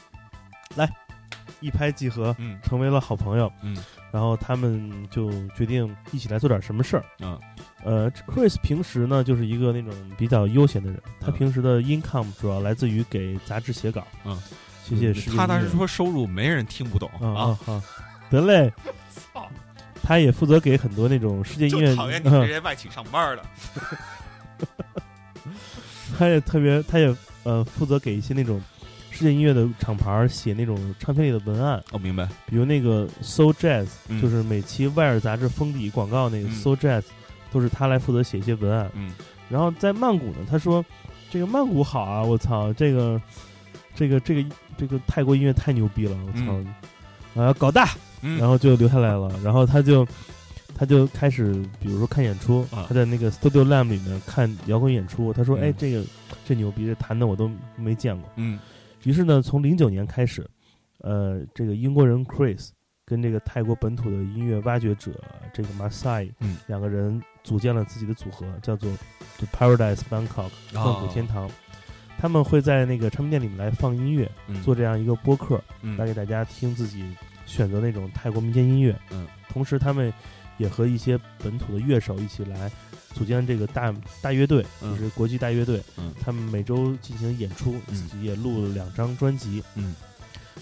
[0.76, 0.88] 来
[1.58, 3.50] 一拍即合，嗯成为了好朋友。
[3.62, 3.76] 嗯
[4.12, 7.04] 然后他们就决定一起来做点什么事儿。
[7.26, 7.40] 啊
[7.84, 14.06] 呃，Chris 平时呢就是一个那种比较悠闲的人，他嗯平时的 income 主要来自于给杂志写稿。
[14.24, 14.40] 嗯，
[14.84, 17.82] 谢谢世界踏踏实说收入没人听不懂啊啊啊，啊！
[18.30, 18.72] 得嘞
[19.32, 19.48] 操，
[20.00, 23.42] 他也负责给很多那种世界音乐，就讨厌你们这嗯些外企上班的。
[26.16, 28.62] 他也特别，他也呃负责给一些那种
[29.12, 32.26] 世界音乐的厂牌写那种唱片里的文案，哦，明白。
[32.46, 34.20] 比如那个 Soul Jazz，、嗯。
[34.20, 36.54] 就是每期《外尔》杂志封底广告那个嗯。
[36.54, 37.04] Soul Jazz，、
[37.52, 38.90] 都是他来负责写一些文案。
[38.94, 39.12] 嗯。
[39.50, 40.82] 然后在曼谷呢，他说
[41.30, 43.20] 这个曼谷好啊，我操，这个
[43.94, 44.48] 这个这个
[44.78, 46.54] 这个泰国音乐太牛逼了，我操，
[47.40, 47.90] 啊要搞大，
[48.22, 50.08] 嗯，然后就留下来了，然后他就
[50.74, 52.86] 他就开始比如说看演出，啊。
[52.88, 55.60] 他在那个 Studio Lamb 里面看摇滚演出，他说、嗯。
[55.64, 56.02] 哎这个
[56.46, 58.28] 这牛逼，这弹的我都没见过。
[58.36, 58.58] 嗯
[59.04, 60.48] 于是呢，从零九年开始，
[60.98, 62.70] 呃，这个英国人 Chris
[63.04, 65.12] 跟这个泰国本土的音乐挖掘者
[65.52, 66.56] 这个 Masai，嗯。
[66.66, 68.90] 两个人组建了自己的组合，叫做
[69.38, 71.50] The Paradise Bangkok 曼谷天堂。
[72.18, 74.62] 他们会在那个唱片店里面来放音乐，嗯。
[74.62, 75.96] 做这样一个播客，嗯。
[75.96, 77.04] 来给大家听自己
[77.44, 78.96] 选择那种泰国民间音乐。
[79.10, 80.12] 嗯，同时他们
[80.58, 82.70] 也和一些本土的乐手一起来
[83.14, 85.82] 组建这个大大乐队，嗯就是国际大乐队。
[85.96, 89.62] 嗯他们每周进行演出，嗯自己也录了两张专辑。
[89.74, 89.94] 嗯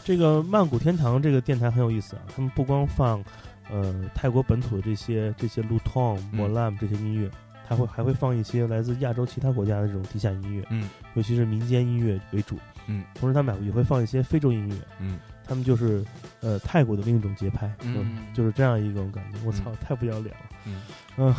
[0.04, 3.22] 这个曼谷天堂这个电台很有意思啊，他们不光放
[3.70, 7.30] 呃泰国本土的这些这些 Luton、嗯 Molam 这些音乐，
[7.66, 12.58] 还会还会放一些来自亚洲其他国家的这种地下音乐，嗯尤其是民间音乐为主。
[12.86, 16.04] 嗯，同时他们也会放一些非洲音乐，嗯他们就是
[16.40, 19.38] 呃泰国的另一种节拍，嗯就是这样一种感觉。
[19.44, 20.50] 我操，太不要脸了。
[20.64, 20.80] 嗯
[21.16, 21.34] 嗯，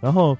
[0.00, 0.36] 然后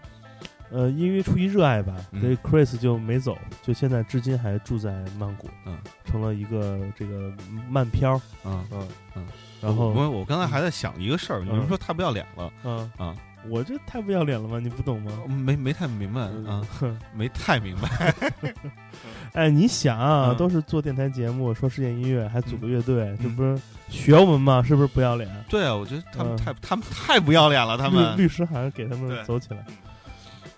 [0.71, 2.21] 呃，因为出于热爱吧，嗯。
[2.21, 7.33] 所以 Chris 就没走，就现在至今还住在曼谷，嗯，成了一个这个
[7.69, 8.65] 慢漂，嗯。
[8.71, 9.27] 嗯嗯。
[9.61, 12.53] 然后我我刚才还在想一个事儿，你们嗯说太不要脸了？
[12.65, 12.91] 嗯。
[12.97, 13.15] 啊？
[13.49, 14.59] 我这太不要脸了吗？
[14.61, 15.13] 你不懂吗？
[15.27, 16.21] 没没太明白
[16.51, 18.15] 啊，哼没太明白。
[19.33, 24.63] 哎，你想啊，嗯都是做电台节目，说世界音乐，还组个乐队，这嗯不是学我们吗？
[24.63, 25.29] 是不是不要脸？
[25.49, 29.65] 对啊，我觉得他们嗯太他们太不要脸了，他们律律师函给他们走起来。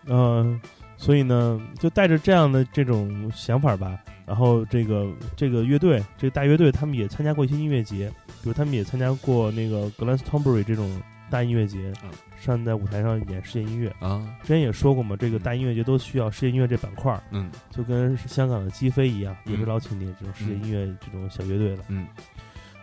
[0.06, 0.60] 嗯、
[0.96, 5.06] 所以呢，就带着这样的这种想法吧，然后这个
[5.36, 8.10] 这个乐队，这个大乐队，他们也参加过一些音乐节，
[8.42, 10.90] 比如他们也参加过那个 Glastonbury 这种
[11.32, 13.88] 大音乐节，嗯上在舞台上演世界音乐。
[14.00, 21.84] 啊，之前也说过嘛，这个大音乐节都需要世界音乐这板块儿，嗯就跟香港的击飞一样，也是嗯老请点这种世界音乐这种小乐队了。
[21.88, 22.06] 嗯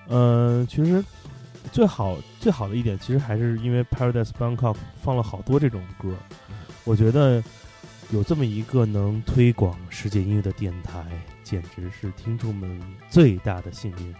[0.07, 1.03] 嗯，其实
[1.71, 6.15] 最好最好的一点，其实还是因为 Paradise Bangkok 放了好多这种歌，
[6.85, 7.43] 我觉得
[8.09, 11.05] 有这么一个能推广世界音乐的电台，
[11.43, 14.15] 简直是听众们最大的幸运。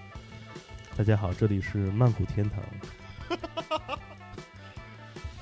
[0.95, 2.61] 大家好，这里是曼谷天堂。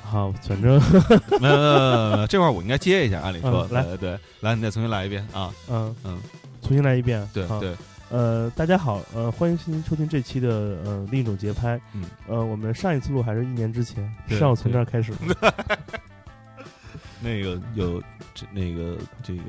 [0.09, 0.81] 好，反正
[1.41, 6.21] 没有没有没有，这块儿我应该接一下，按理说，嗯来对对，来你再重新来一遍啊，嗯嗯，
[6.61, 7.21] 重新来一遍。
[7.47, 7.75] 好对对，
[8.09, 10.49] 呃，大家好，呃，欢迎您收听这期的
[10.85, 11.79] 呃另一种节拍。
[11.93, 15.17] 嗯，呃，我们上一次录还是一年之前，对是要从这儿开始吗。
[17.19, 18.01] 那个有
[18.33, 19.43] 这那个这个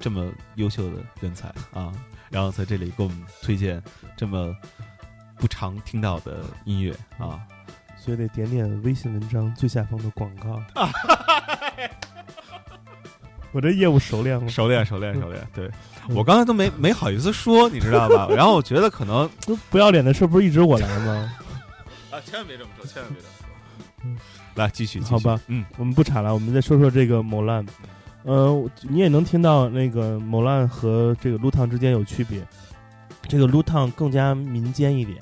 [0.00, 0.26] 这么
[0.56, 1.92] 优秀的人才啊，
[2.28, 3.80] 然后在这里给我们推荐
[4.16, 4.52] 这么
[5.36, 7.38] 不常听到的音乐啊，
[8.04, 10.62] 所以得点点微信文章最下方的广告。
[13.50, 15.70] 我这业务熟练了，熟练熟练熟练，对
[16.10, 18.28] 我刚才都没没好意思说，你知道吧？
[18.36, 21.32] 然后我觉得可能 都不要脸的事不是一直我来吗？
[22.12, 23.46] 啊，千万别这么说，千万别这么说
[24.04, 24.18] 嗯。
[24.56, 27.64] 来，继续，好吧，嗯我们不查了，我们再说说这个某烂。
[28.24, 32.44] 呃，你也能听到那个某烂和这个撸烫之间有区别。
[33.28, 35.18] 这个撸烫更加民间一点，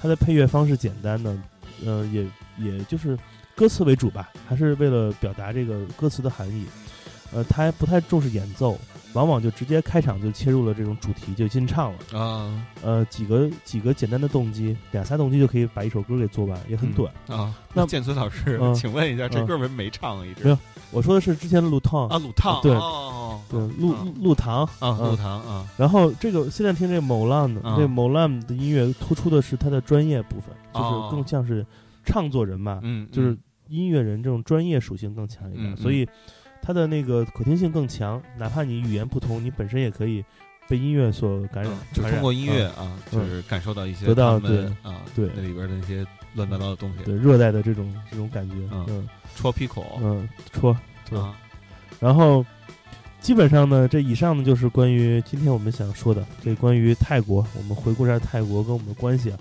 [0.00, 1.36] 它的配乐方式简单的，
[1.84, 2.26] 呃，也
[2.58, 3.18] 也就是
[3.54, 6.66] 歌词为主吧，还是为了表达这个歌词的含义。
[7.32, 8.78] 呃，他还不太重视演奏，
[9.14, 12.20] 往往就直接开场就切入了这种主题，就进唱了。
[12.20, 12.66] 啊。
[12.82, 17.12] 呃，几个几个简单的动机，两三动机就可以把一首歌给做完，也很短。
[17.28, 18.74] 啊，那建村老师，嗯。
[18.74, 19.46] 请问一下，这嗯。
[19.46, 20.26] 歌为什么没唱啊？
[20.26, 20.44] 一直。
[20.44, 20.58] 没有
[20.90, 22.72] 我说的是之前的鲁烫啊，鲁烫，对。
[22.74, 23.40] 哦。
[23.48, 24.06] 对，陆啊。
[24.20, 25.10] 陆唐啊，嗯。
[25.10, 30.80] 鲁唐啊，然后这个现在听这个某浪的，嗯这个某浪的音乐突出的是他的专业部分，哦。
[30.82, 31.64] 就是更像是
[32.04, 33.36] 唱作人嘛，嗯，就是
[33.68, 36.06] 音乐人这种专业属性更强一点，所以
[36.66, 40.24] 它的那个可听性更强，哪怕你语言不通，你本身也可以
[40.66, 42.86] 被音乐所感染嗯，就通过音乐嗯。
[42.86, 45.28] 啊，就是感受到一些得到对啊，对。
[45.36, 48.86] 那里边的那些乱七八糟的东西，对热带的这种这种感觉，嗯。
[48.88, 49.08] 嗯。
[49.36, 50.00] 戳皮口。
[50.02, 50.74] 嗯，戳。
[51.10, 51.18] 对。
[51.18, 51.38] 啊，
[52.00, 52.42] 然后
[53.20, 59.38] 基本上呢，这以上呢就是关于今天我们想说的这关于泰国，我们回顾一下泰国跟我们的关系啊，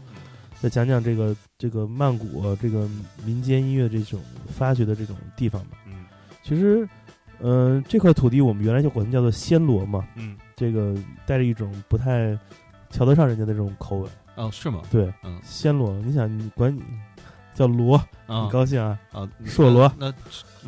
[0.60, 2.86] 再讲讲这个这个曼谷啊这个
[3.24, 4.20] 民间音乐这种
[4.50, 5.78] 发掘的这种地方吧。
[5.88, 6.04] 嗯。
[6.46, 6.86] 其实，
[7.44, 12.38] 嗯、这块土地我们原来就管它叫做暹罗嘛，嗯，这个带着一种不太
[12.90, 14.10] 瞧得上人家的这种口吻。
[14.36, 14.82] 哦，是吗？
[14.90, 16.82] 对，嗯暹罗，你想你管你
[17.54, 18.98] 叫罗，啊你高兴啊？
[19.12, 20.14] 啊，硕罗那那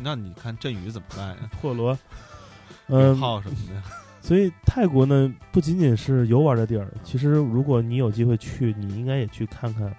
[0.02, 1.36] 那你看振宇怎么办呀？
[1.60, 1.98] 破罗，
[2.86, 3.82] 嗯，炮什么的，
[4.22, 9.94] 所以泰国呢，不仅仅是游玩的地儿，其实如果你有机会去，你应该也去看看，嗯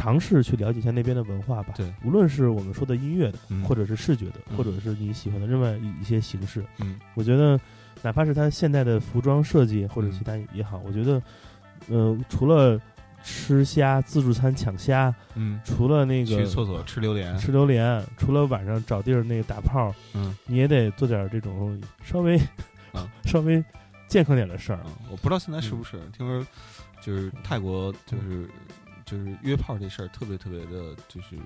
[0.00, 1.74] 尝试去了解一下那边的文化吧。
[1.76, 3.62] 对，无论是我们说的音乐的，嗯。
[3.64, 4.56] 或者是视觉的，嗯。
[4.56, 6.98] 或者是你喜欢的另外一一些形式，嗯。
[7.14, 7.60] 我觉得
[8.00, 10.12] 哪怕是它现代的服装设计或者嗯。
[10.12, 11.22] 其他也好，我觉得，
[11.88, 12.80] 呃，除了
[13.22, 20.34] 吃虾、自助餐抢虾，嗯，除了那个去厕所吃榴莲，吃榴莲，除了晚上找地儿那个打炮，嗯。
[20.46, 22.38] 你也得做点这种稍微、
[22.92, 23.62] 啊 稍微
[24.08, 24.78] 健康点的事儿。
[24.78, 26.46] 啊，我不知道现在是不是，听说
[27.02, 28.48] 就是泰国就是
[29.10, 31.36] 就是约炮这事儿特别特别的，就是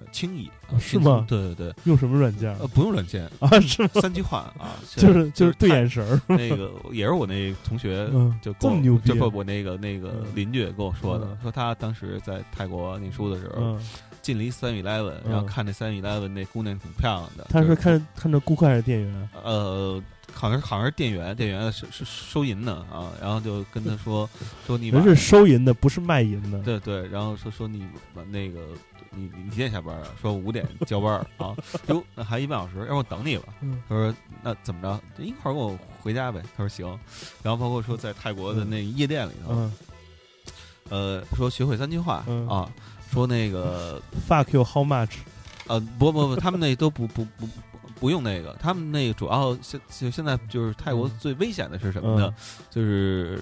[0.00, 3.48] 呃轻易啊，是吗对对对，用什么软件呃，不用软件，啊？
[4.00, 13.80] 三句话啊， 就是就是对眼神儿，那个也是我那同学嗯，就跟我这么牛逼啊就不我那个那个嗯邻居跟我说的嗯，说他当时在泰国念书的时候嗯，
[14.22, 19.28] 进了一 Seven Eleven，然后嗯看那 Seven Eleven 那姑娘挺漂亮的，他就是看看着顾客还是店员？
[19.44, 20.02] 呃，
[20.32, 24.28] 好像是好像是店员，店员是是收银的啊，然后就跟他说
[24.66, 26.58] 说你晚人是收银的，不是卖淫的。
[26.60, 27.86] 对对，然后说说你
[28.30, 28.60] 那个
[29.10, 30.08] 你你几点下班啊？
[30.20, 31.54] 说五点交班啊，
[31.88, 33.44] 哟，那还一半小时，要不我等你吧？
[33.60, 34.80] 嗯他说那怎么
[35.16, 36.42] 着，一块儿跟我回家呗？
[36.56, 36.86] 他说行，
[37.42, 39.72] 然后包括说在泰国的那夜店里头，嗯
[40.88, 42.70] 呃，说学会三句话、嗯啊，
[43.10, 45.12] 说那个， fuck you how much？
[45.68, 47.46] 呃，不不不，他们那都不不不
[48.02, 52.34] 不不用那个，他们那个主要现现现在就是泰国嗯最危险的是什么呢？
[52.36, 53.40] 嗯就是，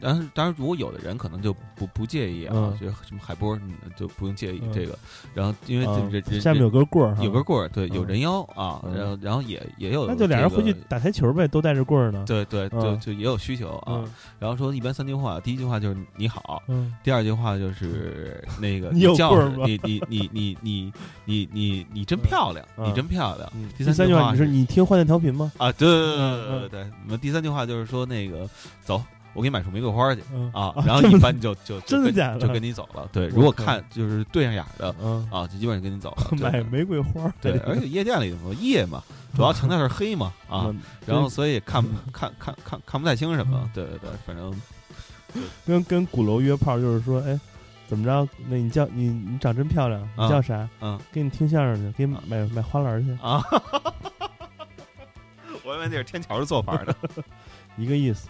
[0.00, 4.98] 当然当然，如果有的人可能就不不介意啊，嗯觉得什么海波嗯就不用介意嗯这个。
[5.34, 12.24] 然后因为这下面有根棍儿，有根棍儿，对，有嗯人妖啊，嗯然后然后也也有那就俩人回去打台球呗，都带着棍儿呢。
[12.26, 13.94] 对对，就嗯就也有需求啊。
[13.96, 20.92] 嗯然后说一般三句话，第一句话就是你好，嗯第二句话就是那个 你有叫棍儿吗你你你你你
[21.24, 23.50] 你你你真漂亮，嗯你真漂亮。
[23.54, 25.50] 嗯，第第三句话，是你是你听幻电调频吗？
[25.58, 26.90] 啊，对对对嗯对对对。
[27.06, 28.48] 那么第三句话就是说那个
[28.84, 29.02] 走，
[29.34, 33.08] 我给你买束玫瑰花去嗯啊啊，然后一般就就真的假的就跟你走了。
[33.12, 36.28] 对，如果看就是对上眼的嗯，啊，就基本上跟你走了。
[36.40, 37.32] 买玫瑰花。
[37.40, 39.02] 对，而且夜店里头夜嘛，
[39.36, 43.70] 主要强调是黑嘛啊，嗯，然后所以看看看看看不太清什么。
[43.74, 44.52] 对对对，反正
[45.66, 47.38] 跟跟鼓楼约炮，就是说，哎，
[47.86, 48.28] 怎么着？
[48.48, 50.68] 那你叫你你长真漂亮，你啊叫啥？
[50.80, 53.42] 嗯给你听相声去，给你啊买买花篮去，啊，
[55.64, 56.94] 我以为那是天桥的做法呢。
[57.76, 58.28] 一个意思。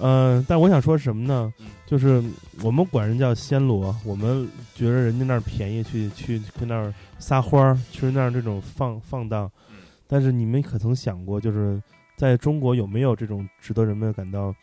[0.00, 1.66] 嗯，但我想说什么呢嗯？
[1.86, 2.22] 就是
[2.62, 9.76] 我们管人叫暹罗，我们觉得人家那儿便宜，去去去那儿撒欢儿，去那儿这种放放荡嗯。
[10.06, 11.82] 但是你们可曾想过，就是
[12.16, 14.54] 在中国有没有这种值得人们感到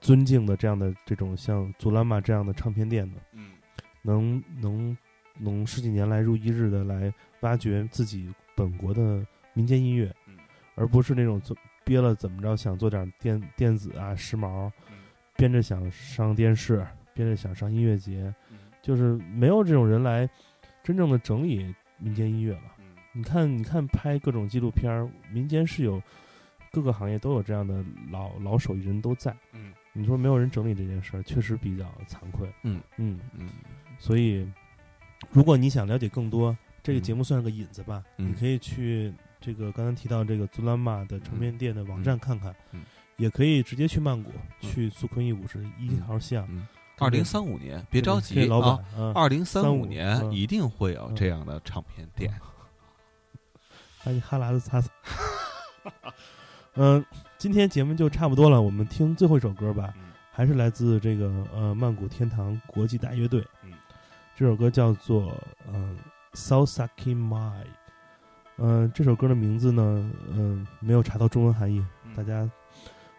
[0.00, 3.16] 尊敬的这样的这种像祖拉玛这样的唱片店呢？
[3.34, 3.50] 嗯
[4.02, 4.96] 能能
[5.38, 10.36] 能十几年来如一日的来挖掘自己本国的民间音乐，嗯
[10.74, 11.54] 而不是那种做
[11.90, 14.94] 憋了怎么着想做点电电子啊时髦，嗯
[15.36, 20.30] 编着想上电视，编着想上音乐节，嗯就是没有这种人来
[20.84, 22.76] 真正的整理民间音乐了。
[22.78, 26.00] 嗯你看，你看拍各种纪录片儿，民间是有
[26.70, 29.36] 各个行业都有这样的老老手艺人都在。
[29.52, 32.48] 嗯你说没有人整理这件事儿，确实比较惭愧。
[32.62, 33.48] 嗯嗯，嗯
[33.98, 34.48] 所以
[35.32, 42.82] 如果你想了解更多，这个嗯节目算是个引子吧，嗯你可以去这个刚才提到这个祖兰玛的唱片店的网站看看，嗯
[43.16, 46.46] 也可以直接去曼谷，嗯去苏坤义五十一号巷。
[46.50, 46.66] 嗯，
[46.98, 52.32] 二零三五年别着急这老板啊，，嗯，二零三五35年嗯一定会有这样的唱片店。
[54.02, 54.90] 把你哈喇子擦擦。
[56.76, 57.04] 嗯，
[57.36, 63.44] 今天节目就差不多了，我们听最后一首歌吧，嗯还是来自这个呃曼谷天堂国际大乐队。
[63.64, 63.72] 嗯，
[64.34, 65.36] 这首歌叫做
[65.70, 65.98] 嗯
[66.32, 67.66] Sausaki Mai。
[68.60, 71.82] 嗯、这首歌的名字呢，嗯、没有查到中文含义。
[72.04, 72.48] 嗯大家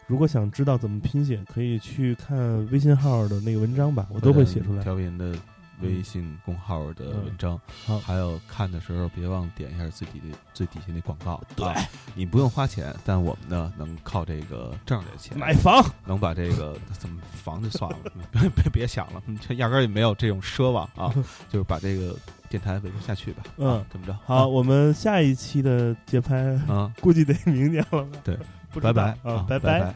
[0.05, 2.37] 如果想知道怎么拼写，可以去看
[2.69, 4.83] 微信号的那个文章吧，我都会写出来。
[4.83, 5.33] 调频的
[5.81, 7.59] 微信公号的文章。
[7.85, 11.41] 好还有看的时候别忘点一下最底的最底下那广告。
[11.55, 11.65] 对，
[12.13, 17.97] 你不用花钱，但我们呢能靠这个挣点钱，买房，能把这个怎么房就算了，
[18.31, 21.13] 别别别想了，这压根儿也没有这种奢望啊，
[21.47, 22.13] 就是把这个
[22.51, 23.43] 电台维持下去吧。
[23.57, 23.67] 嗯。
[23.67, 26.35] 啊，这么着，好，我们下一期的节拍
[26.67, 28.07] 啊， 估计得明年了吧？
[28.23, 28.37] 对，
[28.81, 29.15] 拜拜。
[29.23, 29.57] 啊，拜。
[29.57, 29.95] 拜拜。